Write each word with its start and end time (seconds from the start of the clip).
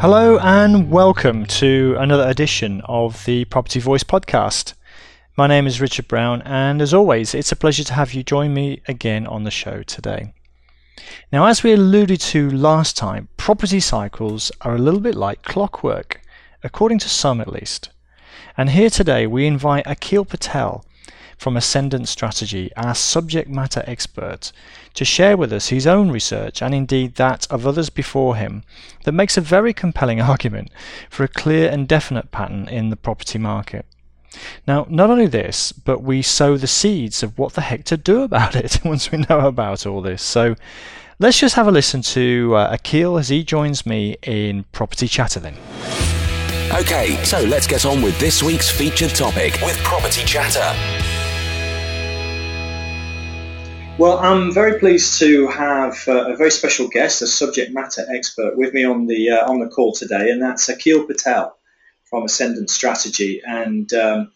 Hello 0.00 0.38
and 0.38 0.92
welcome 0.92 1.44
to 1.46 1.96
another 1.98 2.28
edition 2.28 2.82
of 2.84 3.24
the 3.24 3.46
Property 3.46 3.80
Voice 3.80 4.04
podcast. 4.04 4.74
My 5.36 5.48
name 5.48 5.66
is 5.66 5.80
Richard 5.80 6.06
Brown, 6.06 6.40
and 6.42 6.80
as 6.80 6.94
always, 6.94 7.34
it's 7.34 7.50
a 7.50 7.56
pleasure 7.56 7.82
to 7.82 7.94
have 7.94 8.14
you 8.14 8.22
join 8.22 8.54
me 8.54 8.80
again 8.86 9.26
on 9.26 9.42
the 9.42 9.50
show 9.50 9.82
today. 9.82 10.34
Now, 11.32 11.46
as 11.46 11.64
we 11.64 11.72
alluded 11.72 12.20
to 12.20 12.48
last 12.48 12.96
time, 12.96 13.26
property 13.36 13.80
cycles 13.80 14.52
are 14.60 14.76
a 14.76 14.78
little 14.78 15.00
bit 15.00 15.16
like 15.16 15.42
clockwork, 15.42 16.20
according 16.62 17.00
to 17.00 17.08
some 17.08 17.40
at 17.40 17.52
least. 17.52 17.90
And 18.56 18.70
here 18.70 18.90
today 18.90 19.26
we 19.26 19.48
invite 19.48 19.84
Akhil 19.84 20.28
Patel 20.28 20.84
from 21.38 21.56
Ascendant 21.56 22.08
Strategy, 22.08 22.70
our 22.76 22.94
subject 22.94 23.48
matter 23.48 23.82
expert, 23.86 24.52
to 24.94 25.04
share 25.04 25.36
with 25.36 25.52
us 25.52 25.68
his 25.68 25.86
own 25.86 26.10
research 26.10 26.60
and 26.60 26.74
indeed 26.74 27.14
that 27.14 27.46
of 27.50 27.66
others 27.66 27.88
before 27.88 28.36
him 28.36 28.64
that 29.04 29.12
makes 29.12 29.36
a 29.36 29.40
very 29.40 29.72
compelling 29.72 30.20
argument 30.32 30.70
for 31.08 31.24
a 31.24 31.28
clear 31.28 31.70
and 31.70 31.88
definite 31.88 32.30
pattern 32.30 32.68
in 32.68 32.90
the 32.90 32.96
property 32.96 33.38
market. 33.38 33.86
Now, 34.66 34.86
not 34.90 35.10
only 35.10 35.26
this, 35.26 35.72
but 35.72 36.02
we 36.02 36.20
sow 36.22 36.56
the 36.56 36.66
seeds 36.66 37.22
of 37.22 37.38
what 37.38 37.54
the 37.54 37.62
heck 37.62 37.84
to 37.84 37.96
do 37.96 38.22
about 38.22 38.54
it 38.56 38.80
once 38.84 39.10
we 39.10 39.18
know 39.28 39.46
about 39.46 39.86
all 39.86 40.02
this. 40.02 40.22
So 40.22 40.56
let's 41.18 41.38
just 41.38 41.54
have 41.54 41.68
a 41.68 41.72
listen 41.72 42.02
to 42.02 42.54
uh, 42.56 42.76
Akhil 42.76 43.18
as 43.18 43.28
he 43.28 43.42
joins 43.42 43.86
me 43.86 44.16
in 44.22 44.64
Property 44.72 45.08
Chatter 45.08 45.40
then. 45.40 45.56
Okay, 46.72 47.16
so 47.24 47.40
let's 47.44 47.66
get 47.66 47.86
on 47.86 48.02
with 48.02 48.18
this 48.20 48.42
week's 48.42 48.70
featured 48.70 49.14
topic 49.14 49.58
with 49.62 49.78
Property 49.78 50.22
Chatter. 50.24 51.07
Well, 53.98 54.16
I'm 54.20 54.52
very 54.52 54.78
pleased 54.78 55.18
to 55.18 55.48
have 55.48 56.06
uh, 56.06 56.32
a 56.32 56.36
very 56.36 56.52
special 56.52 56.86
guest, 56.86 57.20
a 57.20 57.26
subject 57.26 57.74
matter 57.74 58.06
expert, 58.08 58.56
with 58.56 58.72
me 58.72 58.84
on 58.84 59.08
the 59.08 59.30
uh, 59.30 59.50
on 59.50 59.58
the 59.58 59.66
call 59.66 59.92
today, 59.92 60.30
and 60.30 60.40
that's 60.40 60.68
Akhil 60.68 61.08
Patel 61.08 61.58
from 62.04 62.22
Ascendant 62.22 62.70
Strategy. 62.70 63.42
And 63.44 63.92
um, 63.94 64.30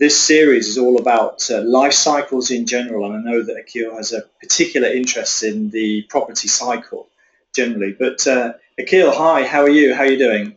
this 0.00 0.20
series 0.20 0.66
is 0.66 0.78
all 0.78 0.98
about 0.98 1.48
uh, 1.48 1.62
life 1.62 1.92
cycles 1.92 2.50
in 2.50 2.66
general, 2.66 3.04
and 3.04 3.14
I 3.14 3.30
know 3.30 3.40
that 3.40 3.54
Akhil 3.54 3.96
has 3.96 4.12
a 4.12 4.22
particular 4.40 4.88
interest 4.88 5.44
in 5.44 5.70
the 5.70 6.02
property 6.08 6.48
cycle 6.48 7.06
generally. 7.54 7.94
But 7.96 8.26
uh, 8.26 8.54
Akhil, 8.80 9.14
hi, 9.14 9.46
how 9.46 9.62
are 9.62 9.70
you? 9.70 9.94
How 9.94 10.02
are 10.02 10.10
you 10.10 10.18
doing? 10.18 10.56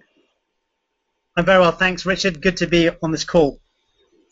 I'm 1.35 1.45
very 1.45 1.59
well, 1.59 1.73
thanks, 1.73 2.07
Richard. 2.07 2.41
Good 2.41 2.57
to 2.57 2.65
be 2.65 2.89
on 3.03 3.11
this 3.11 3.23
call. 3.23 3.59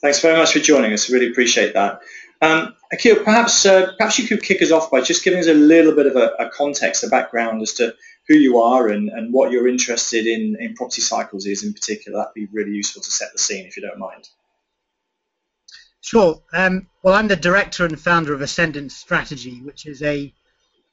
Thanks 0.01 0.19
very 0.19 0.35
much 0.35 0.53
for 0.53 0.59
joining 0.59 0.93
us. 0.93 1.11
I 1.11 1.13
really 1.13 1.29
appreciate 1.29 1.75
that. 1.75 2.01
Um, 2.41 2.75
Akhil, 2.93 3.23
perhaps 3.23 3.65
uh, 3.65 3.93
perhaps 3.97 4.19
you 4.19 4.27
could 4.27 4.43
kick 4.43 4.61
us 4.61 4.71
off 4.71 4.91
by 4.91 5.01
just 5.01 5.23
giving 5.23 5.39
us 5.39 5.47
a 5.47 5.53
little 5.53 5.95
bit 5.95 6.07
of 6.07 6.15
a, 6.15 6.33
a 6.39 6.49
context, 6.49 7.03
a 7.03 7.07
background 7.07 7.61
as 7.61 7.73
to 7.75 7.95
who 8.27 8.35
you 8.35 8.59
are 8.59 8.89
and, 8.89 9.09
and 9.09 9.33
what 9.33 9.51
you're 9.51 9.67
interested 9.67 10.27
in 10.27 10.57
in 10.59 10.73
property 10.75 11.01
cycles 11.01 11.45
is 11.45 11.63
in 11.63 11.73
particular. 11.73 12.19
That'd 12.19 12.33
be 12.33 12.47
really 12.51 12.71
useful 12.71 13.01
to 13.01 13.11
set 13.11 13.31
the 13.33 13.39
scene, 13.39 13.65
if 13.65 13.77
you 13.77 13.83
don't 13.83 13.99
mind. 13.99 14.27
Sure. 16.01 16.41
Um, 16.53 16.87
well, 17.01 17.15
I'm 17.15 17.27
the 17.27 17.35
director 17.35 17.83
and 17.83 17.99
founder 17.99 18.33
of 18.33 18.41
Ascendant 18.41 18.91
Strategy, 18.91 19.61
which 19.63 19.87
is 19.87 20.03
a 20.03 20.31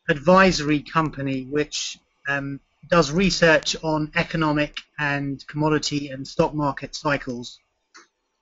advisory 0.08 0.80
company 0.80 1.44
which 1.44 1.98
um, 2.28 2.60
does 2.88 3.12
research 3.12 3.76
on 3.82 4.10
economic 4.14 4.80
and 4.98 5.46
commodity 5.46 6.08
and 6.08 6.26
stock 6.26 6.54
market 6.54 6.94
cycles, 6.94 7.60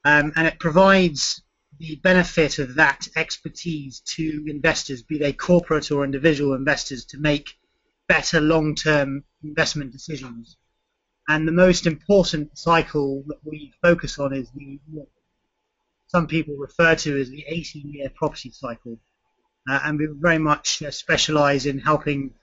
um, 0.05 0.33
and 0.37 0.47
it 0.47 0.59
provides 0.61 1.43
the 1.81 1.97
benefit 1.97 2.59
of 2.59 2.75
that 2.75 3.09
expertise 3.17 4.01
to 4.01 4.45
investors, 4.47 5.03
be 5.03 5.17
they 5.19 5.33
corporate 5.33 5.91
or 5.91 6.05
individual 6.05 6.53
investors, 6.53 7.07
to 7.07 7.19
make 7.19 7.59
better 8.07 8.39
long-term 8.39 9.25
investment 9.43 9.91
decisions. 9.91 10.59
And 11.27 11.49
the 11.49 11.53
most 11.53 11.87
important 11.87 12.59
cycle 12.59 13.25
that 13.29 13.39
we 13.45 13.73
focus 13.81 14.19
on 14.19 14.35
is 14.35 14.51
the 14.51 14.79
what 14.91 15.09
some 16.09 16.27
people 16.27 16.55
refer 16.57 16.95
to 16.97 17.19
as 17.19 17.31
the 17.31 17.47
18-year 17.51 18.11
property 18.15 18.51
cycle. 18.51 18.99
Uh, 19.67 19.81
and 19.85 19.99
we 19.99 20.09
very 20.13 20.39
much 20.39 20.83
uh, 20.83 20.91
specialize 20.91 21.65
in 21.65 21.79
helping 21.79 22.35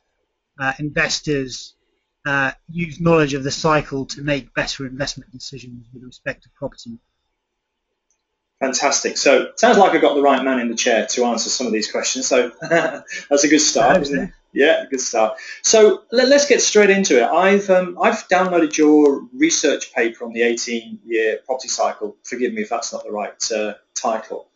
uh, 0.60 0.74
investors 0.80 1.76
uh, 2.26 2.52
use 2.70 3.00
knowledge 3.00 3.36
of 3.36 3.44
the 3.44 3.52
cycle 3.52 4.06
to 4.06 4.22
make 4.24 4.54
better 4.56 4.88
investment 4.88 5.32
decisions 5.32 5.86
with 5.94 6.04
respect 6.04 6.44
to 6.44 6.50
property. 6.56 6.98
Fantastic. 8.60 9.18
So 9.18 9.52
sounds 9.56 9.78
like 9.78 9.94
I've 9.94 10.02
got 10.02 10.16
the 10.16 10.22
right 10.22 10.44
man 10.44 10.60
in 10.60 10.68
the 10.68 10.76
chair 10.76 11.06
to 11.06 11.26
answer 11.26 11.50
some 11.50 11.68
of 11.68 11.74
these 11.74 11.92
questions. 11.92 12.28
So 12.28 12.52
that's 12.62 13.44
a 13.44 13.48
good 13.48 13.60
start, 13.60 14.02
isn't 14.02 14.20
it? 14.20 14.32
Yeah, 14.52 14.86
good 14.90 15.02
start. 15.02 15.38
So 15.62 16.04
let, 16.12 16.32
us 16.32 16.48
get 16.48 16.62
straight 16.62 16.90
into 16.90 17.22
it. 17.22 17.30
I've 17.30 17.70
um, 17.70 17.98
I've 18.02 18.28
downloaded 18.28 18.76
your 18.76 19.28
research 19.32 19.94
paper 19.94 20.26
on 20.26 20.34
the 20.34 20.42
18-year 20.42 21.42
property 21.46 21.68
cycle. 21.68 22.16
Forgive 22.24 22.54
me 22.54 22.64
if 22.64 22.70
that's 22.70 22.92
not 22.92 23.04
the 23.04 23.12
right 23.12 23.52
uh, 23.52 23.76
title. 23.94 24.48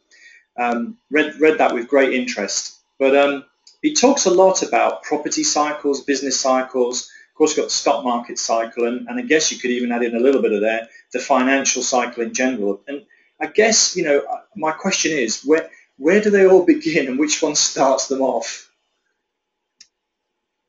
Um, 0.57 0.97
read 1.11 1.39
read 1.39 1.59
that 1.59 1.75
with 1.75 1.87
great 1.87 2.13
interest. 2.13 2.79
But 2.97 3.15
um, 3.15 3.45
it 3.83 3.99
talks 3.99 4.25
a 4.25 4.31
lot 4.31 4.63
about 4.63 5.03
property 5.03 5.43
cycles, 5.43 6.03
business 6.03 6.39
cycles. 6.39 7.11
Of 7.29 7.35
course, 7.35 7.51
you've 7.51 7.63
got 7.63 7.69
the 7.69 7.75
stock 7.75 8.03
market 8.03 8.39
cycle, 8.39 8.85
and, 8.85 9.07
and 9.07 9.19
I 9.19 9.21
guess 9.21 9.51
you 9.51 9.59
could 9.59 9.71
even 9.71 9.91
add 9.91 10.03
in 10.03 10.15
a 10.15 10.19
little 10.19 10.41
bit 10.41 10.53
of 10.53 10.61
there, 10.61 10.87
the 11.13 11.19
financial 11.19 11.83
cycle 11.83 12.23
in 12.23 12.33
general. 12.33 12.81
And 12.87 13.05
I 13.41 13.47
guess 13.47 13.95
you 13.95 14.03
know 14.03 14.21
my 14.55 14.71
question 14.71 15.11
is 15.11 15.41
where 15.43 15.69
where 15.97 16.21
do 16.21 16.29
they 16.29 16.45
all 16.45 16.65
begin 16.65 17.07
and 17.07 17.19
which 17.19 17.41
one 17.41 17.55
starts 17.55 18.07
them 18.07 18.21
off? 18.21 18.71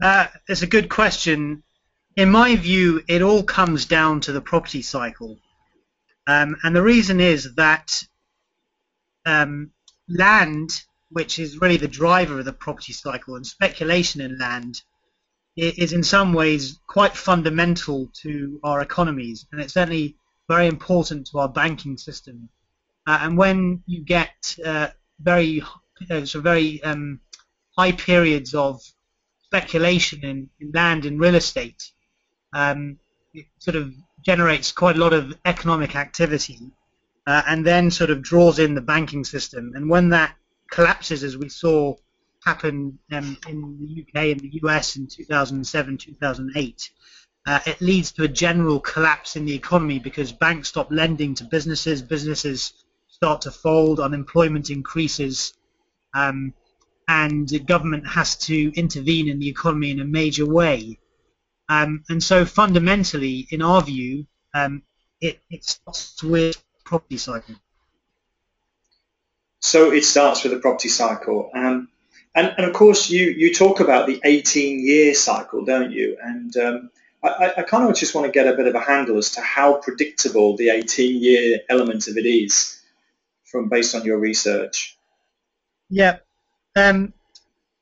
Uh, 0.03 0.27
it's 0.49 0.63
a 0.63 0.67
good 0.67 0.89
question. 0.89 1.63
In 2.17 2.31
my 2.31 2.57
view, 2.57 3.03
it 3.09 3.23
all 3.23 3.43
comes 3.43 3.87
down 3.87 4.21
to 4.23 4.33
the 4.33 4.41
property 4.41 4.83
cycle, 4.83 5.39
um, 6.27 6.57
and 6.63 6.75
the 6.75 6.83
reason 6.83 7.21
is 7.21 7.55
that 7.55 8.05
um, 9.25 9.71
land, 10.09 10.71
which 11.11 11.39
is 11.39 11.61
really 11.61 11.77
the 11.77 11.89
driver 11.89 12.39
of 12.39 12.45
the 12.45 12.53
property 12.53 12.93
cycle, 12.93 13.37
and 13.37 13.47
speculation 13.47 14.21
in 14.21 14.39
land 14.39 14.83
is 15.57 15.93
in 15.93 16.03
some 16.03 16.33
ways 16.33 16.81
quite 16.87 17.17
fundamental 17.17 18.11
to 18.23 18.59
our 18.65 18.81
economies, 18.81 19.47
and 19.53 19.61
it's 19.61 19.75
certainly 19.75 20.17
very 20.49 20.67
important 20.67 21.27
to 21.27 21.39
our 21.39 21.49
banking 21.49 21.97
system. 21.97 22.49
Uh, 23.07 23.19
and 23.23 23.37
when 23.37 23.83
you 23.87 24.05
get 24.05 24.57
uh, 24.65 24.89
very 25.21 25.63
uh, 26.11 26.25
so 26.25 26.41
very 26.41 26.83
um, 26.83 27.21
high 27.77 27.93
periods 27.93 28.55
of 28.55 28.81
speculation 29.45 30.25
in, 30.25 30.49
in 30.61 30.71
land 30.73 31.05
and 31.05 31.21
real 31.21 31.35
estate, 31.35 31.91
um, 32.53 32.99
it 33.35 33.47
sort 33.59 33.77
of 33.77 33.93
generates 34.25 34.73
quite 34.73 34.97
a 34.97 35.01
lot 35.01 35.13
of 35.13 35.35
economic 35.45 35.97
activity, 35.97 36.61
uh, 37.27 37.43
and 37.47 37.67
then 37.67 37.91
sort 37.91 38.11
of 38.11 38.23
draws 38.23 38.59
in 38.59 38.75
the 38.75 38.81
banking 38.81 39.25
system. 39.25 39.73
And 39.75 39.89
when 39.89 40.11
that 40.11 40.35
collapses, 40.71 41.25
as 41.25 41.37
we 41.37 41.49
saw 41.49 41.95
happen 42.45 42.99
um, 43.13 43.37
in 43.49 43.79
the 43.81 44.03
UK 44.03 44.33
and 44.33 44.41
the 44.41 44.61
US 44.63 44.97
in 44.97 45.07
2007, 45.07 45.99
2008. 45.99 46.91
Uh, 47.45 47.59
it 47.67 47.81
leads 47.81 48.13
to 48.13 48.23
a 48.23 48.29
general 48.29 48.79
collapse 48.81 49.35
in 49.37 49.45
the 49.45 49.55
economy 49.55 49.99
because 49.99 50.33
banks 50.33 50.69
stop 50.69 50.89
lending 50.91 51.35
to 51.35 51.45
businesses, 51.45 52.01
businesses 52.01 52.73
start 53.23 53.43
to 53.43 53.53
fold, 53.53 54.01
unemployment 54.01 54.69
increases, 54.69 55.55
um, 56.13 56.53
and 57.07 57.49
the 57.49 57.61
government 57.61 58.05
has 58.05 58.35
to 58.37 58.73
intervene 58.75 59.29
in 59.29 59.39
the 59.39 59.49
economy 59.49 59.93
in 59.93 60.01
a 60.01 60.05
major 60.05 60.45
way. 60.45 60.99
Um, 61.69 62.03
and 62.09 62.21
so 62.21 62.45
fundamentally, 62.45 63.47
in 63.53 63.63
our 63.63 63.81
view, 63.81 64.27
um, 64.55 64.83
it, 65.21 65.39
it 65.51 65.63
starts 65.63 66.21
with 66.21 66.61
property 66.85 67.17
cycle. 67.17 67.55
So 69.61 69.93
it 69.93 70.05
starts 70.05 70.43
with 70.43 70.53
the 70.53 70.59
property 70.59 70.89
cycle. 70.89 71.49
Um, 71.55 71.91
and, 72.35 72.53
and 72.57 72.67
of 72.67 72.73
course, 72.73 73.09
you, 73.09 73.27
you 73.27 73.55
talk 73.55 73.79
about 73.79 74.09
the 74.09 74.21
18-year 74.25 75.15
cycle, 75.15 75.65
don't 75.65 75.93
you? 75.93 76.19
And 76.21 76.57
um, 76.57 76.91
I, 77.23 77.53
I 77.59 77.63
kind 77.63 77.89
of 77.89 77.95
just 77.95 78.17
want 78.17 78.27
to 78.27 78.33
get 78.33 78.53
a 78.53 78.57
bit 78.57 78.67
of 78.67 78.75
a 78.75 78.81
handle 78.81 79.17
as 79.17 79.31
to 79.33 79.41
how 79.43 79.75
predictable 79.75 80.57
the 80.57 80.69
18-year 80.69 81.61
element 81.71 82.09
of 82.09 82.17
it 82.17 82.27
is 82.27 82.81
from 83.53 83.69
based 83.69 83.95
on 83.95 84.05
your 84.05 84.19
research? 84.19 84.99
Yeah. 85.89 86.19
Um, 86.75 87.13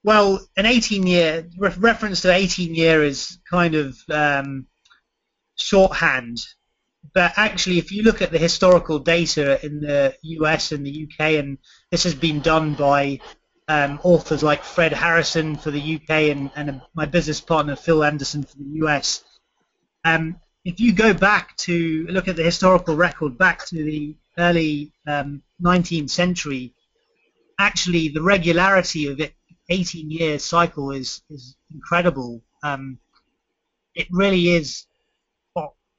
well, 0.05 0.45
an 0.57 0.67
18 0.67 1.07
year 1.07 1.49
re- 1.57 1.75
reference 1.79 2.23
to 2.23 2.33
18 2.33 2.75
year 2.75 3.03
is 3.03 3.39
kind 3.49 3.75
of 3.75 3.97
um, 4.11 4.67
shorthand 5.57 6.41
but 7.15 7.33
actually, 7.37 7.79
if 7.79 7.93
you 7.93 8.03
look 8.03 8.23
at 8.23 8.31
the 8.31 8.39
historical 8.39 8.99
data 8.99 9.65
in 9.65 9.81
the 9.81 10.15
US 10.23 10.73
and 10.73 10.87
the 10.87 11.05
UK, 11.09 11.35
and 11.35 11.59
this 11.91 12.05
has 12.05 12.15
been 12.15 12.41
done 12.41 12.75
by 12.75 13.21
um, 13.69 14.01
authors 14.03 14.43
like 14.43 14.63
Fred 14.63 14.93
Harrison 14.93 15.57
for 15.57 15.71
the 15.71 15.97
UK 15.97 16.11
and, 16.31 16.51
and 16.57 16.81
my 16.95 17.07
business 17.07 17.41
partner 17.41 17.77
Phil 17.77 18.05
Anderson 18.05 18.43
for 18.43 18.57
the 18.59 18.87
US. 18.87 19.25
Um, 20.05 20.41
if 20.65 20.79
you 20.79 20.93
go 20.93 21.15
back 21.15 21.57
to 21.59 22.07
look 22.09 22.29
at 22.29 22.37
the 22.37 22.43
historical 22.43 22.97
record 22.97 23.39
back 23.39 23.67
to 23.67 23.83
the 23.83 24.15
early 24.41 24.93
um, 25.07 25.43
19th 25.63 26.11
century, 26.11 26.75
actually 27.59 28.09
the 28.09 28.23
regularity 28.23 29.07
of 29.09 29.21
it 29.21 29.35
18 29.69 30.11
year 30.11 30.39
cycle 30.39 30.91
is 30.91 31.23
is 31.31 31.57
incredible. 31.73 32.43
Um, 32.63 32.99
it 33.95 34.09
really 34.11 34.49
is 34.49 34.87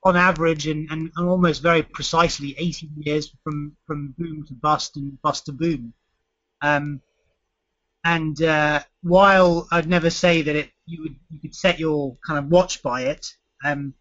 on 0.03 0.15
average 0.15 0.67
and, 0.67 0.89
and, 0.89 1.11
and, 1.15 1.29
almost 1.29 1.61
very 1.61 1.83
precisely 1.83 2.55
18 2.57 2.89
years 2.97 3.35
from, 3.43 3.75
from 3.85 4.15
boom 4.17 4.43
to 4.47 4.53
bust 4.53 4.97
and 4.97 5.21
bust 5.21 5.45
to 5.45 5.51
boom. 5.51 5.93
Um, 6.61 7.01
and 8.03 8.41
uh, 8.41 8.81
while 9.03 9.67
I'd 9.71 9.88
never 9.88 10.09
say 10.09 10.41
that 10.41 10.55
it 10.55 10.71
you 10.88 11.03
would 11.03 11.15
you 11.29 11.39
could 11.39 11.53
set 11.53 11.79
your 11.79 12.17
kind 12.25 12.39
of 12.39 12.49
watch 12.49 12.81
by 12.81 13.03
it, 13.03 13.27
um, 13.63 13.93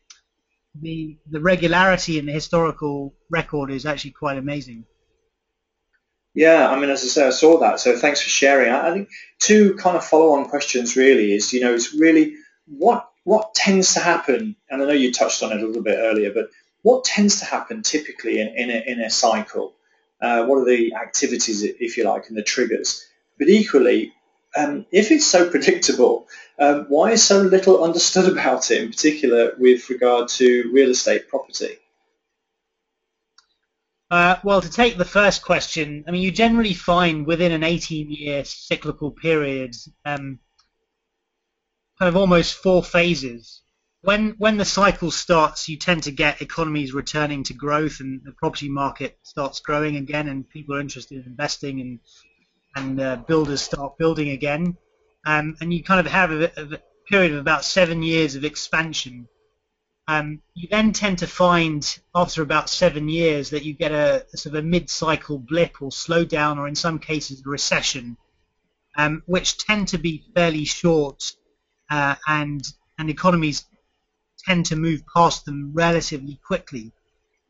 the 0.74 1.18
the 1.30 1.40
regularity 1.40 2.18
in 2.18 2.26
the 2.26 2.32
historical 2.32 3.14
record 3.30 3.70
is 3.70 3.86
actually 3.86 4.12
quite 4.12 4.38
amazing. 4.38 4.84
Yeah, 6.34 6.70
I 6.70 6.78
mean, 6.78 6.90
as 6.90 7.02
I 7.02 7.06
say, 7.06 7.26
I 7.26 7.30
saw 7.30 7.58
that. 7.58 7.80
So 7.80 7.96
thanks 7.96 8.22
for 8.22 8.28
sharing. 8.28 8.72
I, 8.72 8.90
I 8.90 8.92
think 8.92 9.08
two 9.40 9.74
kind 9.74 9.96
of 9.96 10.04
follow-on 10.04 10.48
questions 10.48 10.96
really 10.96 11.34
is, 11.34 11.52
you 11.52 11.60
know, 11.60 11.74
it's 11.74 11.92
really 11.92 12.34
what 12.66 13.08
what 13.24 13.54
tends 13.54 13.94
to 13.94 14.00
happen, 14.00 14.56
and 14.70 14.82
I 14.82 14.86
know 14.86 14.92
you 14.92 15.12
touched 15.12 15.42
on 15.42 15.52
it 15.52 15.62
a 15.62 15.66
little 15.66 15.82
bit 15.82 15.98
earlier, 15.98 16.32
but 16.32 16.50
what 16.82 17.04
tends 17.04 17.40
to 17.40 17.44
happen 17.44 17.82
typically 17.82 18.40
in, 18.40 18.48
in, 18.48 18.70
a, 18.70 18.82
in 18.86 19.00
a 19.00 19.10
cycle? 19.10 19.74
Uh, 20.20 20.44
what 20.46 20.56
are 20.56 20.64
the 20.64 20.94
activities, 20.94 21.62
if 21.62 21.96
you 21.96 22.04
like, 22.04 22.28
and 22.28 22.36
the 22.36 22.42
triggers? 22.42 23.06
But 23.38 23.48
equally, 23.48 24.12
um, 24.56 24.86
if 24.90 25.10
it's 25.10 25.26
so 25.26 25.48
predictable, 25.48 26.26
um, 26.58 26.86
why 26.88 27.12
is 27.12 27.22
so 27.22 27.40
little 27.40 27.84
understood 27.84 28.30
about 28.30 28.70
it, 28.70 28.82
in 28.82 28.90
particular 28.90 29.52
with 29.58 29.88
regard 29.90 30.28
to 30.28 30.70
real 30.72 30.90
estate 30.90 31.28
property? 31.28 31.78
Uh, 34.10 34.36
well, 34.42 34.60
to 34.60 34.68
take 34.68 34.98
the 34.98 35.04
first 35.04 35.40
question, 35.42 36.04
I 36.08 36.10
mean, 36.10 36.22
you 36.22 36.32
generally 36.32 36.74
find 36.74 37.26
within 37.26 37.52
an 37.52 37.62
18-year 37.62 38.44
cyclical 38.44 39.12
period 39.12 39.76
um, 40.04 40.40
kind 41.96 42.08
of 42.08 42.16
almost 42.16 42.54
four 42.54 42.82
phases. 42.82 43.62
When 44.02 44.30
when 44.38 44.56
the 44.56 44.64
cycle 44.64 45.10
starts, 45.10 45.68
you 45.68 45.76
tend 45.76 46.04
to 46.04 46.10
get 46.10 46.40
economies 46.40 46.94
returning 46.94 47.44
to 47.44 47.54
growth, 47.54 48.00
and 48.00 48.22
the 48.24 48.32
property 48.32 48.70
market 48.70 49.18
starts 49.22 49.60
growing 49.60 49.96
again, 49.96 50.26
and 50.26 50.48
people 50.48 50.74
are 50.74 50.80
interested 50.80 51.18
in 51.18 51.26
investing, 51.26 51.80
and 51.80 52.00
and 52.74 53.00
uh, 53.00 53.16
builders 53.16 53.62
start 53.62 53.98
building 53.98 54.30
again, 54.30 54.76
um, 55.26 55.56
and 55.60 55.72
you 55.72 55.82
kind 55.82 56.04
of 56.04 56.12
have 56.12 56.30
a, 56.30 56.44
a, 56.56 56.78
period 57.08 57.32
of 57.32 57.38
about 57.38 57.64
seven 57.64 58.02
years 58.02 58.36
of 58.36 58.44
expansion. 58.44 59.26
Um, 60.06 60.42
you 60.54 60.68
then 60.70 60.92
tend 60.92 61.18
to 61.18 61.26
find 61.26 61.98
after 62.14 62.42
about 62.42 62.70
seven 62.70 63.08
years 63.08 63.50
that 63.50 63.64
you 63.64 63.74
get 63.74 63.90
a, 63.90 64.24
a 64.32 64.36
sort 64.36 64.54
of 64.54 64.64
a 64.64 64.66
mid-cycle 64.66 65.38
blip 65.38 65.82
or 65.82 65.90
slowdown, 65.90 66.58
or 66.58 66.68
in 66.68 66.76
some 66.76 67.00
cases 67.00 67.42
a 67.44 67.48
recession, 67.48 68.16
um, 68.96 69.22
which 69.26 69.58
tend 69.58 69.88
to 69.88 69.98
be 69.98 70.24
fairly 70.34 70.64
short, 70.64 71.32
uh, 71.90 72.14
and 72.28 72.62
and 72.98 73.10
economies 73.10 73.64
tend 74.46 74.66
to 74.66 74.76
move 74.76 75.02
past 75.12 75.44
them 75.44 75.72
relatively 75.74 76.38
quickly. 76.46 76.92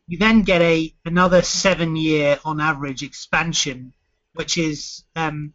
You 0.07 0.19
then 0.19 0.43
get 0.43 0.63
a 0.63 0.95
another 1.05 1.43
seven-year 1.43 2.41
on 2.45 2.61
average 2.61 3.03
expansion 3.03 3.93
which 4.35 4.59
is 4.59 5.05
um, 5.17 5.53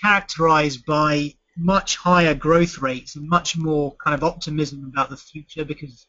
characterized 0.00 0.84
by 0.84 1.34
much 1.56 1.96
higher 1.96 2.34
growth 2.34 2.78
rates 2.78 3.16
and 3.16 3.28
much 3.28 3.56
more 3.56 3.94
kind 3.96 4.14
of 4.14 4.24
optimism 4.24 4.84
about 4.84 5.10
the 5.10 5.16
future 5.16 5.64
because 5.64 6.06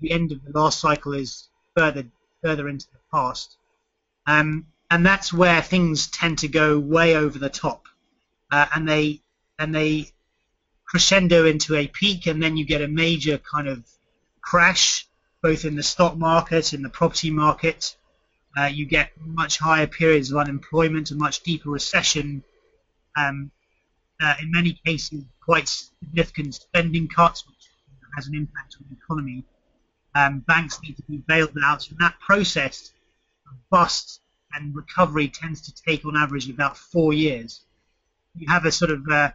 the 0.00 0.10
end 0.10 0.32
of 0.32 0.42
the 0.44 0.58
last 0.58 0.80
cycle 0.80 1.12
is 1.12 1.48
further 1.76 2.04
further 2.42 2.68
into 2.68 2.86
the 2.92 2.98
past. 3.12 3.56
Um, 4.26 4.66
and 4.90 5.04
that's 5.04 5.32
where 5.32 5.60
things 5.62 6.06
tend 6.08 6.38
to 6.38 6.48
go 6.48 6.78
way 6.78 7.16
over 7.16 7.38
the 7.38 7.50
top, 7.50 7.86
uh, 8.50 8.66
and 8.74 8.88
they 8.88 9.20
and 9.58 9.74
they 9.74 10.12
crescendo 10.86 11.44
into 11.44 11.74
a 11.74 11.86
peak, 11.86 12.26
and 12.26 12.42
then 12.42 12.56
you 12.56 12.64
get 12.64 12.80
a 12.80 12.88
major 12.88 13.38
kind 13.38 13.68
of 13.68 13.84
crash, 14.40 15.06
both 15.42 15.64
in 15.64 15.76
the 15.76 15.82
stock 15.82 16.16
market, 16.16 16.72
in 16.72 16.82
the 16.82 16.88
property 16.88 17.30
market, 17.30 17.96
uh, 18.56 18.64
you 18.64 18.86
get 18.86 19.10
much 19.20 19.58
higher 19.58 19.86
periods 19.86 20.30
of 20.30 20.38
unemployment, 20.38 21.10
a 21.10 21.14
much 21.14 21.42
deeper 21.42 21.70
recession, 21.70 22.42
um, 23.16 23.50
uh, 24.20 24.34
in 24.42 24.50
many 24.50 24.80
cases 24.84 25.24
quite 25.44 25.68
significant 25.68 26.54
spending 26.54 27.08
cuts, 27.08 27.46
which 27.46 27.68
has 28.14 28.26
an 28.26 28.34
impact 28.34 28.76
on 28.78 28.86
the 28.90 28.96
economy. 28.96 29.44
Um, 30.14 30.40
banks 30.40 30.80
need 30.82 30.96
to 30.96 31.02
be 31.02 31.18
bailed 31.18 31.56
out, 31.64 31.88
and 31.88 31.98
that 32.00 32.18
process 32.20 32.92
of 33.46 33.56
bust 33.70 34.20
and 34.54 34.74
recovery 34.74 35.28
tends 35.28 35.60
to 35.62 35.74
take 35.74 36.04
on 36.04 36.16
average 36.16 36.50
about 36.50 36.76
four 36.76 37.12
years. 37.12 37.64
You 38.34 38.46
have 38.48 38.64
a 38.64 38.72
sort 38.72 38.90
of 38.90 39.06
uh, 39.08 39.30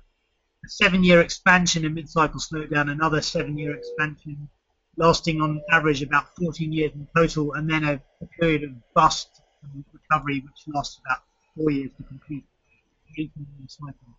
a 0.65 0.69
seven-year 0.69 1.21
expansion 1.21 1.85
and 1.85 1.95
mid-cycle 1.95 2.39
slowdown, 2.39 2.91
another 2.91 3.21
seven-year 3.21 3.75
expansion, 3.75 4.49
lasting 4.97 5.41
on 5.41 5.61
average 5.71 6.01
about 6.01 6.35
14 6.35 6.71
years 6.71 6.91
in 6.93 7.07
total, 7.15 7.53
and 7.53 7.69
then 7.69 7.83
a, 7.83 8.01
a 8.21 8.25
period 8.39 8.63
of 8.63 8.71
bust 8.93 9.41
and 9.63 9.83
recovery 9.93 10.39
which 10.41 10.73
lasts 10.73 10.99
about 11.05 11.23
four 11.55 11.71
years 11.71 11.91
to 11.97 12.03
complete. 12.03 12.45
The 13.15 13.23
18-year 13.23 13.67
cycle. 13.67 14.17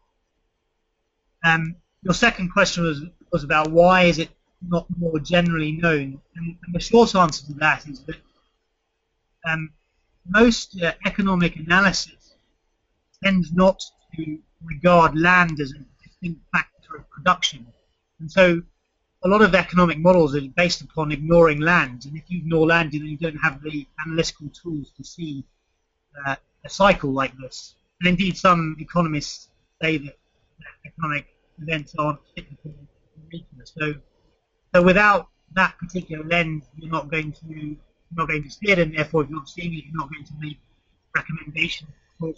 Um, 1.45 1.77
your 2.03 2.15
second 2.15 2.51
question 2.51 2.85
was, 2.85 3.03
was 3.33 3.45
about 3.45 3.71
why 3.71 4.05
is 4.05 4.19
it 4.19 4.31
not 4.69 4.87
more 4.99 5.19
generally 5.19 5.73
known, 5.73 6.21
and, 6.37 6.57
and 6.65 6.75
the 6.75 6.81
short 6.81 7.15
answer 7.15 7.47
to 7.47 7.55
that 7.55 7.87
is 7.87 8.01
that 8.05 8.17
um, 9.47 9.71
most 10.27 10.81
uh, 10.81 10.93
economic 11.05 11.57
analysis 11.57 12.35
tends 13.23 13.53
not 13.53 13.83
to 14.17 14.39
regard 14.65 15.19
land 15.19 15.61
as 15.61 15.73
a 15.73 16.07
distinct 16.07 16.41
factor 16.53 16.97
of 16.97 17.11
production, 17.11 17.67
and 18.21 18.31
so 18.31 18.63
a 19.25 19.29
lot 19.29 19.41
of 19.41 19.55
economic 19.55 19.99
models 19.99 20.37
are 20.37 20.43
based 20.55 20.83
upon 20.83 21.11
ignoring 21.11 21.61
land, 21.61 22.05
and 22.05 22.17
if 22.17 22.25
you 22.29 22.39
ignore 22.39 22.67
land, 22.67 22.93
then 22.93 23.07
you 23.07 23.17
don't 23.17 23.37
have 23.37 23.63
the 23.63 23.87
analytical 24.07 24.49
tools 24.51 24.93
to 24.97 25.03
see 25.03 25.43
uh, 26.27 26.37
a 26.65 26.69
cycle 26.69 27.11
like 27.11 27.33
this. 27.39 27.75
And 28.01 28.09
indeed, 28.09 28.37
some 28.37 28.77
economists 28.79 29.49
say 29.81 29.97
that, 29.99 30.19
economic 30.87 31.27
events 31.61 31.95
aren't 31.99 32.21
cyclical 32.37 32.73
So, 33.65 33.95
so 34.75 34.83
without 34.83 35.29
that 35.55 35.77
particular 35.79 36.23
lens, 36.25 36.65
you're 36.77 36.91
not 36.91 37.11
going 37.11 37.33
to 37.33 37.47
you're 37.47 37.77
not 38.13 38.29
going 38.29 38.43
to 38.43 38.51
see 38.51 38.71
it, 38.71 38.79
and 38.79 38.95
therefore, 38.95 39.23
if 39.23 39.31
you're 39.31 39.39
not 39.39 39.49
seeing 39.49 39.73
it, 39.73 39.85
you're 39.85 39.97
not 39.97 40.11
going 40.11 40.25
to 40.25 40.33
make 40.39 40.59
recommendations 41.17 41.91
for 42.21 42.35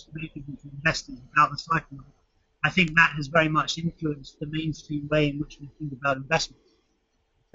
investors 0.73 1.19
about 1.33 1.50
the 1.50 1.59
cycle. 1.59 1.99
I 2.64 2.71
think 2.71 2.95
that 2.95 3.12
has 3.16 3.26
very 3.26 3.49
much 3.49 3.78
influenced 3.78 4.38
the 4.38 4.47
mainstream 4.47 5.09
way 5.11 5.31
in 5.31 5.38
which 5.40 5.59
we 5.61 5.69
think 5.78 5.93
about 5.93 6.16
investment. 6.16 6.62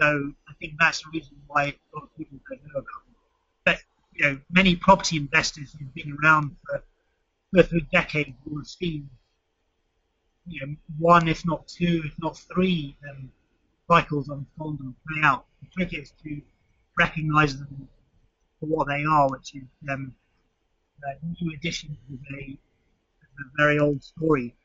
So 0.01 0.33
I 0.49 0.53
think 0.59 0.73
that's 0.79 1.03
the 1.03 1.11
reason 1.13 1.37
why 1.45 1.63
a 1.65 1.95
lot 1.95 2.05
of 2.05 2.17
people 2.17 2.39
don't 2.49 2.63
know 2.63 2.79
about 2.79 3.05
them. 3.05 3.15
But 3.65 3.77
you 4.15 4.25
know, 4.25 4.39
many 4.49 4.75
property 4.75 5.17
investors 5.17 5.75
who've 5.77 5.93
been 5.93 6.17
around 6.23 6.55
for 6.67 6.83
two 7.53 7.59
or 7.59 7.63
three 7.63 7.87
decades 7.91 8.31
will 8.45 8.57
have 8.57 8.67
seen 8.67 9.09
you 10.47 10.65
know, 10.65 10.75
one, 10.97 11.27
if 11.27 11.45
not 11.45 11.67
two, 11.67 12.01
if 12.03 12.13
not 12.19 12.35
three 12.37 12.97
um, 13.09 13.31
cycles 13.87 14.29
unfold 14.29 14.79
and 14.79 14.95
play 15.07 15.21
out. 15.23 15.45
The 15.61 15.67
trick 15.69 15.93
is 15.93 16.11
to 16.23 16.41
recognise 16.97 17.57
them 17.57 17.87
for 18.59 18.65
what 18.65 18.87
they 18.87 19.03
are, 19.03 19.29
which 19.29 19.55
is 19.55 19.63
um, 19.89 20.15
uh, 21.07 21.13
new 21.39 21.53
additions 21.53 21.97
of 22.11 22.19
a, 22.35 22.41
a 22.41 23.43
very 23.55 23.77
old 23.77 24.03
story. 24.03 24.55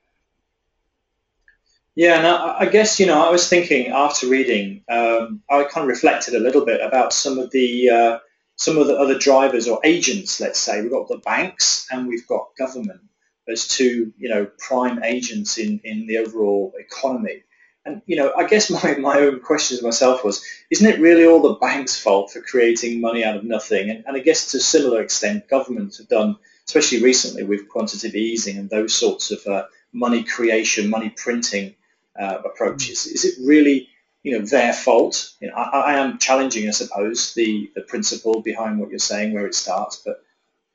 Yeah, 1.96 2.18
and 2.18 2.26
I, 2.26 2.56
I, 2.60 2.66
guess 2.66 3.00
you 3.00 3.06
know 3.06 3.26
I 3.26 3.30
was 3.30 3.48
thinking 3.48 3.88
after 3.88 4.28
reading, 4.28 4.84
um, 4.86 5.42
I 5.50 5.64
kind 5.64 5.84
of 5.84 5.88
reflected 5.88 6.34
a 6.34 6.40
little 6.40 6.62
bit 6.62 6.82
about 6.82 7.14
some 7.14 7.38
of 7.38 7.50
the 7.52 7.88
uh, 7.88 8.18
some 8.56 8.76
of 8.76 8.86
the 8.86 8.98
other 8.98 9.18
drivers 9.18 9.66
or 9.66 9.80
agents. 9.82 10.38
Let's 10.38 10.58
say 10.58 10.82
we've 10.82 10.90
got 10.90 11.08
the 11.08 11.16
banks 11.16 11.88
and 11.90 12.06
we've 12.06 12.26
got 12.26 12.54
government 12.58 13.00
as 13.48 13.66
two 13.66 14.12
you 14.18 14.28
know 14.28 14.46
prime 14.58 15.02
agents 15.04 15.56
in 15.56 15.80
in 15.84 16.06
the 16.06 16.18
overall 16.18 16.74
economy. 16.78 17.44
And 17.86 18.02
you 18.04 18.16
know, 18.16 18.30
I 18.36 18.46
guess 18.46 18.68
my, 18.84 18.96
my 18.96 19.20
own 19.20 19.40
question 19.40 19.78
to 19.78 19.84
myself 19.84 20.22
was, 20.22 20.44
isn't 20.70 20.86
it 20.86 21.00
really 21.00 21.24
all 21.24 21.40
the 21.40 21.54
banks' 21.54 21.98
fault 21.98 22.30
for 22.30 22.42
creating 22.42 23.00
money 23.00 23.24
out 23.24 23.36
of 23.36 23.44
nothing? 23.44 23.88
And, 23.88 24.04
and 24.06 24.18
I 24.18 24.20
guess 24.20 24.50
to 24.50 24.58
a 24.58 24.60
similar 24.60 25.00
extent, 25.00 25.48
governments 25.48 25.96
have 25.96 26.08
done, 26.08 26.36
especially 26.66 27.02
recently 27.02 27.44
with 27.44 27.70
quantitative 27.70 28.14
easing 28.14 28.58
and 28.58 28.68
those 28.68 28.94
sorts 28.94 29.30
of 29.30 29.46
uh, 29.46 29.64
money 29.94 30.24
creation, 30.24 30.90
money 30.90 31.08
printing 31.08 31.74
uh, 32.18 32.38
approaches? 32.44 33.06
Is 33.06 33.24
it 33.24 33.34
really, 33.46 33.88
you 34.22 34.38
know, 34.38 34.44
their 34.44 34.72
fault. 34.72 35.32
You 35.40 35.48
know, 35.48 35.54
I, 35.54 35.92
I, 35.92 35.94
am 35.98 36.18
challenging, 36.18 36.66
I 36.66 36.72
suppose, 36.72 37.34
the, 37.34 37.70
the 37.74 37.82
principle 37.82 38.42
behind 38.42 38.80
what 38.80 38.90
you're 38.90 38.98
saying, 38.98 39.32
where 39.32 39.46
it 39.46 39.54
starts. 39.54 40.02
But 40.04 40.20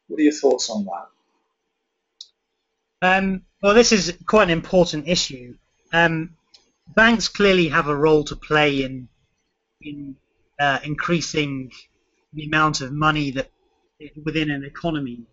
what 0.07 0.19
are 0.19 0.23
your 0.23 0.33
thoughts 0.33 0.69
on 0.69 0.85
that? 0.85 1.07
Um, 3.01 3.41
well, 3.61 3.73
this 3.73 3.91
is 3.91 4.17
quite 4.25 4.43
an 4.43 4.49
important 4.51 5.07
issue. 5.07 5.57
Um, 5.91 6.35
banks 6.95 7.27
clearly 7.27 7.67
have 7.69 7.87
a 7.87 7.95
role 7.95 8.23
to 8.25 8.35
play 8.35 8.83
in 8.83 9.09
in 9.81 10.15
uh, 10.59 10.79
increasing 10.83 11.71
the 12.33 12.45
amount 12.45 12.81
of 12.81 12.93
money 12.93 13.31
that 13.31 13.49
within 14.23 14.51
an 14.51 14.63
economy, 14.63 15.25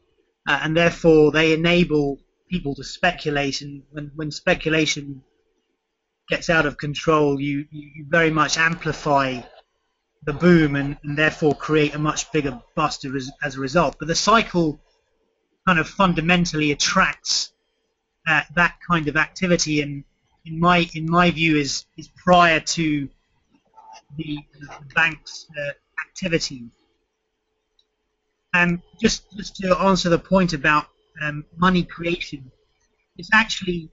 uh, 0.48 0.60
and 0.62 0.76
therefore 0.76 1.30
they 1.30 1.52
enable 1.52 2.18
people 2.50 2.74
to 2.74 2.84
speculate. 2.84 3.60
And 3.60 3.82
when, 3.90 4.10
when 4.16 4.30
speculation 4.30 5.22
gets 6.28 6.50
out 6.50 6.66
of 6.66 6.76
control, 6.76 7.40
you, 7.40 7.66
you 7.70 8.04
very 8.08 8.30
much 8.30 8.58
amplify 8.58 9.40
the 10.24 10.32
boom 10.32 10.76
and, 10.76 10.96
and 11.04 11.16
therefore 11.16 11.54
create 11.54 11.94
a 11.94 11.98
much 11.98 12.30
bigger 12.32 12.60
bust 12.74 13.04
as, 13.04 13.30
as 13.42 13.56
a 13.56 13.60
result. 13.60 13.96
But 13.98 14.08
the 14.08 14.14
cycle 14.14 14.80
kind 15.66 15.78
of 15.78 15.88
fundamentally 15.88 16.72
attracts 16.72 17.52
uh, 18.26 18.42
that 18.54 18.76
kind 18.86 19.08
of 19.08 19.16
activity, 19.16 19.80
and 19.80 20.04
in 20.44 20.60
my 20.60 20.88
in 20.94 21.10
my 21.10 21.30
view, 21.30 21.56
is 21.56 21.86
is 21.96 22.08
prior 22.08 22.60
to 22.60 23.08
the, 24.16 24.38
the 24.60 24.68
bank's 24.94 25.46
uh, 25.58 25.72
activity. 26.06 26.70
And 28.52 28.82
just 29.00 29.24
just 29.36 29.56
to 29.56 29.78
answer 29.78 30.10
the 30.10 30.18
point 30.18 30.52
about 30.52 30.86
um, 31.22 31.44
money 31.56 31.84
creation, 31.84 32.50
it's 33.16 33.30
actually 33.32 33.90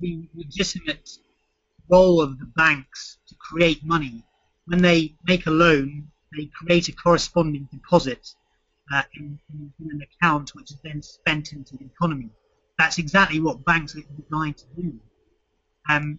the 0.00 0.28
legitimate 0.34 1.08
role 1.90 2.20
of 2.20 2.38
the 2.38 2.46
banks 2.56 3.18
to 3.28 3.34
create 3.36 3.84
money. 3.84 4.24
When 4.66 4.82
they 4.82 5.16
make 5.24 5.46
a 5.46 5.50
loan, 5.50 6.08
they 6.36 6.50
create 6.54 6.88
a 6.88 6.92
corresponding 6.92 7.68
deposit 7.70 8.28
uh, 8.92 9.02
in, 9.14 9.38
in, 9.52 9.72
in, 9.80 9.90
an 9.90 10.02
account 10.02 10.54
which 10.54 10.70
is 10.70 10.78
then 10.82 11.02
spent 11.02 11.52
into 11.52 11.76
the 11.76 11.84
economy. 11.84 12.30
That's 12.78 12.98
exactly 12.98 13.40
what 13.40 13.64
banks 13.64 13.96
are 13.96 14.02
designed 14.20 14.56
to 14.58 14.64
do. 14.76 15.00
Um, 15.88 16.18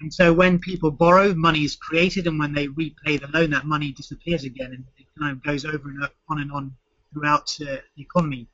and 0.00 0.12
so 0.12 0.32
when 0.32 0.58
people 0.58 0.90
borrow, 0.90 1.34
money 1.34 1.64
is 1.64 1.76
created, 1.76 2.26
and 2.26 2.38
when 2.38 2.52
they 2.52 2.68
repay 2.68 3.18
the 3.18 3.28
loan, 3.28 3.50
that 3.50 3.66
money 3.66 3.92
disappears 3.92 4.44
again, 4.44 4.72
and 4.72 4.84
it 4.98 5.06
kind 5.18 5.32
of 5.32 5.42
goes 5.42 5.64
over 5.64 5.88
and 5.88 6.02
on 6.28 6.40
and 6.40 6.52
on 6.52 6.74
throughout 7.12 7.56
uh, 7.60 7.76
the 7.96 8.02
economy. 8.02 8.48